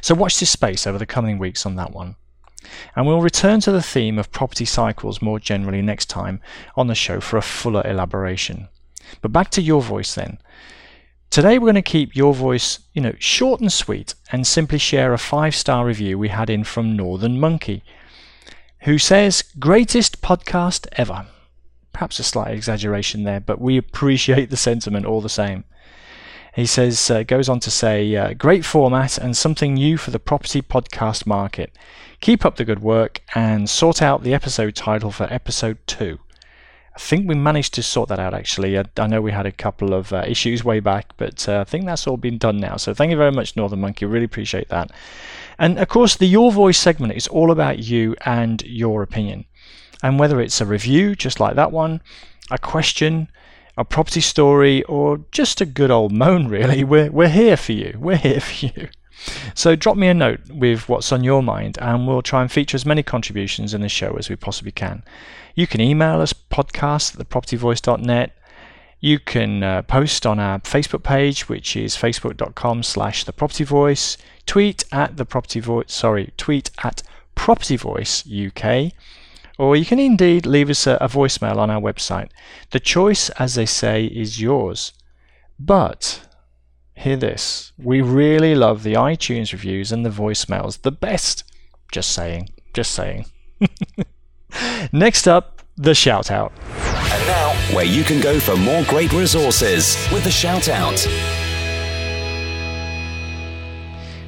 So 0.00 0.16
watch 0.16 0.40
this 0.40 0.50
space 0.50 0.84
over 0.84 0.98
the 0.98 1.06
coming 1.06 1.38
weeks 1.38 1.64
on 1.64 1.76
that 1.76 1.92
one. 1.92 2.16
And 2.94 3.06
we'll 3.06 3.20
return 3.22 3.60
to 3.60 3.72
the 3.72 3.82
theme 3.82 4.18
of 4.18 4.32
property 4.32 4.64
cycles 4.64 5.22
more 5.22 5.38
generally 5.38 5.82
next 5.82 6.06
time 6.06 6.40
on 6.76 6.86
the 6.86 6.94
show 6.94 7.20
for 7.20 7.36
a 7.36 7.42
fuller 7.42 7.82
elaboration. 7.86 8.68
But 9.22 9.32
back 9.32 9.50
to 9.50 9.62
your 9.62 9.82
voice 9.82 10.14
then. 10.14 10.38
Today 11.30 11.58
we're 11.58 11.66
going 11.66 11.74
to 11.76 11.82
keep 11.82 12.16
your 12.16 12.34
voice, 12.34 12.80
you 12.92 13.00
know, 13.00 13.14
short 13.18 13.60
and 13.60 13.72
sweet 13.72 14.14
and 14.32 14.46
simply 14.46 14.78
share 14.78 15.12
a 15.12 15.18
five-star 15.18 15.86
review 15.86 16.18
we 16.18 16.28
had 16.28 16.50
in 16.50 16.64
from 16.64 16.96
Northern 16.96 17.38
Monkey. 17.38 17.82
who 18.80 18.98
says, 18.98 19.42
Greatest 19.58 20.22
podcast 20.22 20.86
ever. 20.92 21.26
Perhaps 21.92 22.18
a 22.18 22.22
slight 22.22 22.54
exaggeration 22.54 23.24
there, 23.24 23.40
but 23.40 23.60
we 23.60 23.76
appreciate 23.76 24.50
the 24.50 24.56
sentiment 24.56 25.06
all 25.06 25.20
the 25.20 25.28
same. 25.28 25.64
He 26.54 26.66
says, 26.66 27.10
uh, 27.10 27.22
goes 27.22 27.48
on 27.48 27.60
to 27.60 27.70
say, 27.70 28.14
uh, 28.16 28.34
great 28.34 28.64
format 28.64 29.18
and 29.18 29.36
something 29.36 29.74
new 29.74 29.96
for 29.96 30.10
the 30.10 30.18
property 30.18 30.62
podcast 30.62 31.26
market. 31.26 31.72
Keep 32.20 32.44
up 32.44 32.56
the 32.56 32.64
good 32.64 32.82
work 32.82 33.20
and 33.34 33.70
sort 33.70 34.02
out 34.02 34.22
the 34.22 34.34
episode 34.34 34.74
title 34.74 35.10
for 35.12 35.32
episode 35.32 35.78
two. 35.86 36.18
I 36.94 36.98
think 36.98 37.28
we 37.28 37.36
managed 37.36 37.74
to 37.74 37.82
sort 37.82 38.08
that 38.08 38.18
out 38.18 38.34
actually. 38.34 38.76
I, 38.76 38.84
I 38.98 39.06
know 39.06 39.22
we 39.22 39.30
had 39.30 39.46
a 39.46 39.52
couple 39.52 39.94
of 39.94 40.12
uh, 40.12 40.24
issues 40.26 40.64
way 40.64 40.80
back, 40.80 41.12
but 41.16 41.48
uh, 41.48 41.60
I 41.60 41.64
think 41.64 41.86
that's 41.86 42.06
all 42.06 42.16
been 42.16 42.36
done 42.36 42.58
now. 42.58 42.76
So 42.76 42.92
thank 42.94 43.10
you 43.10 43.16
very 43.16 43.30
much, 43.32 43.56
Northern 43.56 43.80
Monkey. 43.80 44.04
Really 44.04 44.24
appreciate 44.24 44.68
that. 44.70 44.90
And 45.58 45.78
of 45.78 45.88
course, 45.88 46.16
the 46.16 46.26
Your 46.26 46.50
Voice 46.50 46.78
segment 46.78 47.12
is 47.12 47.28
all 47.28 47.50
about 47.52 47.78
you 47.78 48.16
and 48.24 48.60
your 48.62 49.02
opinion. 49.02 49.44
And 50.02 50.18
whether 50.18 50.40
it's 50.40 50.60
a 50.60 50.66
review, 50.66 51.14
just 51.14 51.38
like 51.38 51.54
that 51.54 51.70
one, 51.70 52.00
a 52.50 52.58
question, 52.58 53.28
a 53.80 53.84
property 53.84 54.20
story, 54.20 54.82
or 54.84 55.24
just 55.32 55.62
a 55.62 55.66
good 55.66 55.90
old 55.90 56.12
moan, 56.12 56.48
really, 56.48 56.84
we're, 56.92 57.10
we're 57.10 57.28
here 57.28 57.56
for 57.56 57.72
you. 57.72 57.96
We're 57.98 58.16
here 58.16 58.40
for 58.40 58.66
you. 58.66 58.88
So 59.54 59.74
drop 59.74 59.96
me 59.96 60.06
a 60.08 60.14
note 60.14 60.40
with 60.50 60.88
what's 60.88 61.12
on 61.12 61.24
your 61.24 61.42
mind, 61.42 61.78
and 61.80 62.06
we'll 62.06 62.22
try 62.22 62.42
and 62.42 62.52
feature 62.52 62.76
as 62.76 62.86
many 62.86 63.02
contributions 63.02 63.72
in 63.74 63.80
the 63.80 63.88
show 63.88 64.16
as 64.18 64.28
we 64.28 64.36
possibly 64.36 64.72
can. 64.72 65.02
You 65.54 65.66
can 65.66 65.80
email 65.80 66.20
us 66.20 66.32
podcast 66.32 67.18
at 67.18 67.28
thepropertyvoice.net. 67.28 68.36
You 69.00 69.18
can 69.18 69.62
uh, 69.62 69.82
post 69.82 70.26
on 70.26 70.38
our 70.38 70.58
Facebook 70.60 71.02
page, 71.02 71.48
which 71.48 71.74
is 71.74 71.96
facebook.com 71.96 72.82
slash 72.82 73.24
thepropertyvoice. 73.24 74.18
Tweet 74.44 74.84
at 74.92 75.16
the 75.16 75.24
property 75.24 75.60
voice, 75.60 75.86
sorry, 75.88 76.32
tweet 76.36 76.70
at 76.84 77.02
Property 77.34 77.76
Voice 77.76 78.24
UK 78.28 78.92
or 79.60 79.76
you 79.76 79.84
can 79.84 79.98
indeed 79.98 80.46
leave 80.46 80.70
us 80.70 80.86
a, 80.86 80.94
a 81.02 81.06
voicemail 81.06 81.58
on 81.58 81.68
our 81.68 81.82
website. 81.82 82.30
The 82.70 82.80
choice, 82.80 83.28
as 83.30 83.56
they 83.56 83.66
say, 83.66 84.06
is 84.06 84.40
yours. 84.40 84.94
But 85.58 86.26
hear 86.94 87.16
this 87.16 87.72
we 87.76 88.00
really 88.00 88.54
love 88.54 88.82
the 88.82 88.94
iTunes 88.94 89.52
reviews 89.52 89.92
and 89.92 90.04
the 90.04 90.08
voicemails 90.08 90.80
the 90.80 90.90
best. 90.90 91.44
Just 91.92 92.12
saying, 92.12 92.48
just 92.72 92.92
saying. 92.92 93.26
Next 94.92 95.28
up, 95.28 95.60
the 95.76 95.94
shout 95.94 96.30
out. 96.30 96.52
And 97.12 97.26
now, 97.26 97.52
where 97.74 97.84
you 97.84 98.02
can 98.02 98.22
go 98.22 98.40
for 98.40 98.56
more 98.56 98.82
great 98.84 99.12
resources 99.12 99.94
with 100.10 100.24
the 100.24 100.30
shout 100.30 100.70
out. 100.70 101.06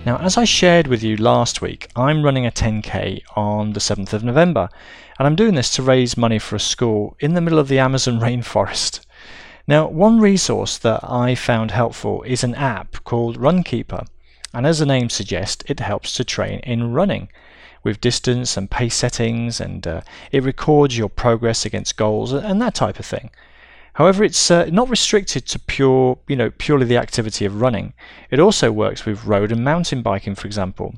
Now, 0.05 0.17
as 0.17 0.37
I 0.37 0.43
shared 0.43 0.89
with 0.89 1.05
you 1.05 1.17
last 1.17 1.63
week, 1.63 1.89
I'm 1.95 2.25
running 2.25 2.45
a 2.45 2.51
10k 2.51 3.23
on 3.37 3.73
the 3.73 3.79
7th 3.79 4.13
of 4.13 4.25
November, 4.25 4.69
and 5.17 5.29
I'm 5.29 5.37
doing 5.37 5.55
this 5.55 5.71
to 5.75 5.83
raise 5.83 6.17
money 6.17 6.41
for 6.41 6.57
a 6.57 6.61
school 6.61 7.17
in 7.21 7.35
the 7.35 7.41
middle 7.41 7.61
of 7.61 7.69
the 7.69 7.79
Amazon 7.79 8.19
rainforest. 8.21 9.07
Now, 9.69 9.87
one 9.87 10.19
resource 10.19 10.77
that 10.79 11.05
I 11.05 11.37
found 11.37 11.71
helpful 11.71 12.25
is 12.25 12.43
an 12.43 12.57
app 12.57 13.05
called 13.05 13.39
Runkeeper, 13.39 14.05
and 14.53 14.67
as 14.67 14.81
the 14.81 14.87
name 14.87 15.09
suggests, 15.09 15.63
it 15.69 15.79
helps 15.79 16.13
to 16.15 16.25
train 16.25 16.59
in 16.65 16.93
running 16.93 17.29
with 17.85 18.01
distance 18.01 18.57
and 18.57 18.69
pace 18.69 18.97
settings, 18.97 19.61
and 19.61 19.87
uh, 19.87 20.01
it 20.33 20.43
records 20.43 20.99
your 20.99 21.11
progress 21.11 21.65
against 21.65 21.97
goals 21.97 22.33
and 22.33 22.61
that 22.61 22.75
type 22.75 22.99
of 22.99 23.07
thing. 23.07 23.31
However, 23.95 24.25
it's 24.25 24.51
uh, 24.51 24.67
not 24.73 24.89
restricted 24.89 25.47
to 25.47 25.59
pure, 25.59 26.19
you 26.27 26.37
know, 26.37 26.51
purely 26.51 26.87
the 26.87 26.97
activity 26.97 27.45
of 27.45 27.61
running. 27.61 27.93
It 28.31 28.41
also 28.41 28.73
works 28.73 29.05
with 29.05 29.27
road 29.27 29.53
and 29.53 29.63
mountain 29.63 30.03
biking, 30.03 30.35
for 30.35 30.47
example. 30.47 30.95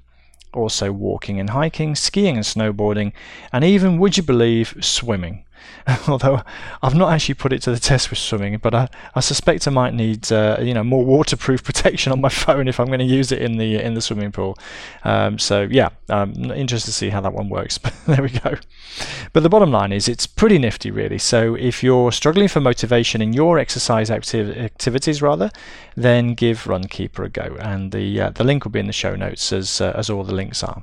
Also 0.53 0.93
walking 0.93 1.41
and 1.41 1.51
hiking, 1.51 1.97
skiing 1.97 2.37
and 2.37 2.45
snowboarding, 2.45 3.13
and 3.53 3.65
even, 3.65 3.99
would 3.99 4.17
you 4.17 4.23
believe, 4.23 4.77
swimming. 4.81 5.45
although 6.09 6.43
I've 6.83 6.95
not 6.95 7.13
actually 7.13 7.35
put 7.35 7.53
it 7.53 7.63
to 7.63 7.71
the 7.71 7.79
test 7.79 8.11
with 8.11 8.19
swimming, 8.19 8.59
but 8.59 8.75
I, 8.75 8.89
I 9.15 9.21
suspect 9.21 9.67
I 9.67 9.71
might 9.71 9.95
need 9.95 10.31
uh, 10.33 10.59
you 10.61 10.75
know 10.75 10.85
more 10.85 11.05
waterproof 11.05 11.63
protection 11.71 12.13
on 12.13 12.21
my 12.21 12.29
phone 12.29 12.69
if 12.69 12.81
I'm 12.81 12.87
going 12.87 13.01
to 13.01 13.05
use 13.05 13.33
it 13.33 13.43
in 13.43 13.57
the 13.59 13.77
in 13.77 13.95
the 13.95 14.01
swimming 14.01 14.33
pool. 14.33 14.57
Um, 15.05 15.39
so 15.39 15.63
yeah, 15.63 15.91
I'm 16.09 16.51
interested 16.53 16.91
to 16.91 16.97
see 16.97 17.11
how 17.11 17.21
that 17.21 17.33
one 17.33 17.49
works. 17.49 17.79
But 17.85 17.93
there 18.07 18.23
we 18.23 18.31
go. 18.31 18.57
But 19.35 19.43
the 19.43 19.49
bottom 19.49 19.71
line 19.71 19.93
is 19.93 20.09
it's 20.09 20.27
pretty 20.27 20.59
nifty, 20.59 20.91
really. 20.91 21.19
So 21.19 21.55
if 21.55 21.83
you're 21.83 22.13
struggling 22.13 22.49
for 22.49 22.61
motivation 22.61 23.21
in 23.21 23.33
your 23.33 23.59
exercise 23.59 24.09
activ- 24.09 24.57
activities, 24.57 25.21
rather, 25.21 25.51
then 25.97 26.35
give 26.35 26.65
Runkeeper 26.65 27.27
a 27.27 27.29
go, 27.29 27.57
and 27.61 27.93
the 27.93 28.21
uh, 28.21 28.31
the 28.31 28.45
link 28.45 28.65
will 28.65 28.73
be 28.73 28.81
in 28.81 28.87
the 28.87 28.93
show 28.93 29.17
notes 29.17 29.53
as 29.53 29.81
uh, 29.81 29.93
as 29.97 30.09
all 30.09 30.25
the 30.25 30.35
links 30.35 30.63
are. 30.63 30.83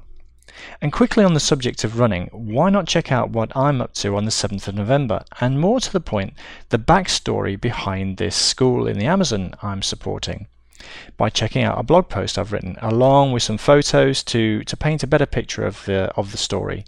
And 0.82 0.92
quickly 0.92 1.24
on 1.24 1.34
the 1.34 1.40
subject 1.40 1.84
of 1.84 2.00
running, 2.00 2.28
why 2.32 2.70
not 2.70 2.88
check 2.88 3.12
out 3.12 3.30
what 3.30 3.56
I'm 3.56 3.82
up 3.82 3.94
to 3.96 4.16
on 4.16 4.26
the 4.26 4.32
7th 4.32 4.68
of 4.68 4.76
November? 4.76 5.24
And 5.40 5.60
more 5.60 5.80
to 5.80 5.92
the 5.92 6.00
point, 6.00 6.34
the 6.70 6.78
backstory 6.78 7.60
behind 7.60 8.18
this 8.18 8.36
school 8.36 8.88
in 8.88 8.98
the 8.98 9.06
Amazon 9.06 9.56
I'm 9.62 9.82
supporting 9.82 10.48
by 11.18 11.30
checking 11.30 11.64
out 11.64 11.80
a 11.80 11.84
blog 11.84 12.10
post 12.10 12.38
I've 12.38 12.52
written, 12.52 12.78
along 12.82 13.32
with 13.32 13.44
some 13.44 13.58
photos 13.58 14.24
to, 14.24 14.64
to 14.64 14.78
paint 14.78 15.04
a 15.04 15.08
better 15.08 15.26
picture 15.26 15.66
of 15.66 15.86
the, 15.86 16.12
of 16.16 16.32
the 16.32 16.38
story. 16.38 16.86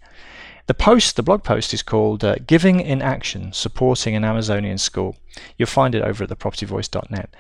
The 0.65 0.73
post, 0.73 1.15
the 1.15 1.23
blog 1.23 1.43
post, 1.43 1.73
is 1.73 1.84
called 1.84 2.23
uh, 2.23 2.36
"Giving 2.47 2.80
in 2.80 3.02
Action: 3.02 3.52
Supporting 3.52 4.15
an 4.15 4.23
Amazonian 4.23 4.78
School." 4.78 5.17
You'll 5.58 5.67
find 5.67 5.93
it 5.93 6.02
over 6.02 6.23
at 6.23 6.30
thepropertyvoice.net 6.30 7.36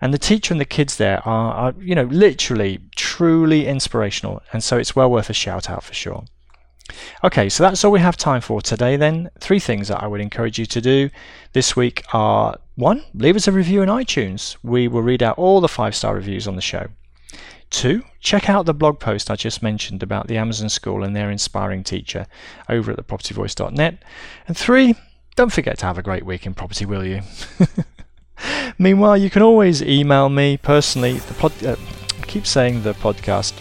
and 0.00 0.14
the 0.14 0.18
teacher 0.18 0.54
and 0.54 0.60
the 0.60 0.64
kids 0.64 0.96
there 0.96 1.26
are, 1.26 1.54
are, 1.54 1.74
you 1.80 1.94
know 1.94 2.04
literally 2.04 2.80
truly 2.96 3.66
inspirational. 3.66 4.42
And 4.52 4.62
so 4.62 4.76
it's 4.78 4.96
well 4.96 5.10
worth 5.10 5.30
a 5.30 5.34
shout 5.34 5.68
out 5.68 5.82
for 5.82 5.94
sure. 5.94 6.24
Okay 7.22 7.48
so 7.48 7.62
that's 7.62 7.84
all 7.84 7.92
we 7.92 8.00
have 8.00 8.16
time 8.16 8.40
for 8.40 8.60
today 8.60 8.96
then. 8.96 9.30
Three 9.40 9.60
things 9.60 9.88
that 9.88 10.02
i 10.02 10.06
would 10.06 10.20
encourage 10.20 10.58
you 10.58 10.66
to 10.66 10.80
do 10.80 11.10
this 11.52 11.76
week 11.76 12.02
are 12.14 12.58
one 12.76 13.04
leave 13.14 13.36
us 13.36 13.48
a 13.48 13.52
review 13.52 13.82
in 13.82 13.88
itunes. 13.88 14.56
We 14.62 14.88
will 14.88 15.02
read 15.02 15.22
out 15.22 15.38
all 15.38 15.60
the 15.60 15.68
five 15.68 15.94
star 15.94 16.14
reviews 16.14 16.48
on 16.48 16.56
the 16.56 16.62
show. 16.62 16.88
Two, 17.70 18.02
check 18.20 18.48
out 18.48 18.64
the 18.64 18.72
blog 18.72 18.98
post 18.98 19.30
I 19.30 19.36
just 19.36 19.62
mentioned 19.62 20.02
about 20.02 20.26
the 20.26 20.38
Amazon 20.38 20.70
School 20.70 21.04
and 21.04 21.14
their 21.14 21.30
inspiring 21.30 21.84
teacher 21.84 22.26
over 22.68 22.92
at 22.92 22.96
thepropertyvoice.net. 22.96 24.02
And 24.46 24.56
three, 24.56 24.94
don't 25.36 25.52
forget 25.52 25.78
to 25.78 25.86
have 25.86 25.98
a 25.98 26.02
great 26.02 26.24
week 26.24 26.46
in 26.46 26.54
property, 26.54 26.86
will 26.86 27.04
you? 27.04 27.20
Meanwhile, 28.78 29.18
you 29.18 29.30
can 29.30 29.42
always 29.42 29.82
email 29.82 30.28
me 30.28 30.56
personally. 30.56 31.14
The 31.14 31.34
pod, 31.34 31.64
uh, 31.64 31.76
I 32.20 32.26
keep 32.26 32.46
saying 32.46 32.82
the 32.82 32.94
podcast. 32.94 33.54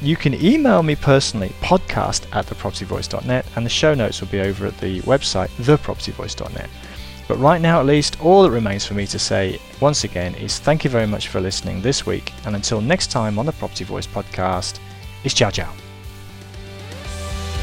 You 0.00 0.16
can 0.16 0.34
email 0.34 0.82
me 0.82 0.94
personally, 0.94 1.48
podcast 1.60 2.24
at 2.32 2.46
thepropertyvoice.net, 2.46 3.46
and 3.56 3.66
the 3.66 3.70
show 3.70 3.94
notes 3.94 4.20
will 4.20 4.28
be 4.28 4.40
over 4.40 4.66
at 4.66 4.78
the 4.78 5.00
website, 5.00 5.48
thepropertyvoice.net. 5.62 6.70
But 7.26 7.38
right 7.38 7.60
now, 7.60 7.80
at 7.80 7.86
least, 7.86 8.20
all 8.22 8.42
that 8.44 8.50
remains 8.50 8.86
for 8.86 8.94
me 8.94 9.06
to 9.08 9.18
say 9.18 9.60
once 9.80 10.04
again 10.04 10.34
is 10.36 10.58
thank 10.58 10.84
you 10.84 10.90
very 10.90 11.06
much 11.06 11.28
for 11.28 11.40
listening 11.40 11.82
this 11.82 12.06
week, 12.06 12.32
and 12.46 12.54
until 12.54 12.80
next 12.80 13.10
time 13.10 13.38
on 13.38 13.46
the 13.46 13.52
Property 13.52 13.84
Voice 13.84 14.06
podcast, 14.06 14.78
it's 15.24 15.34
ciao 15.34 15.50
ciao. 15.50 15.87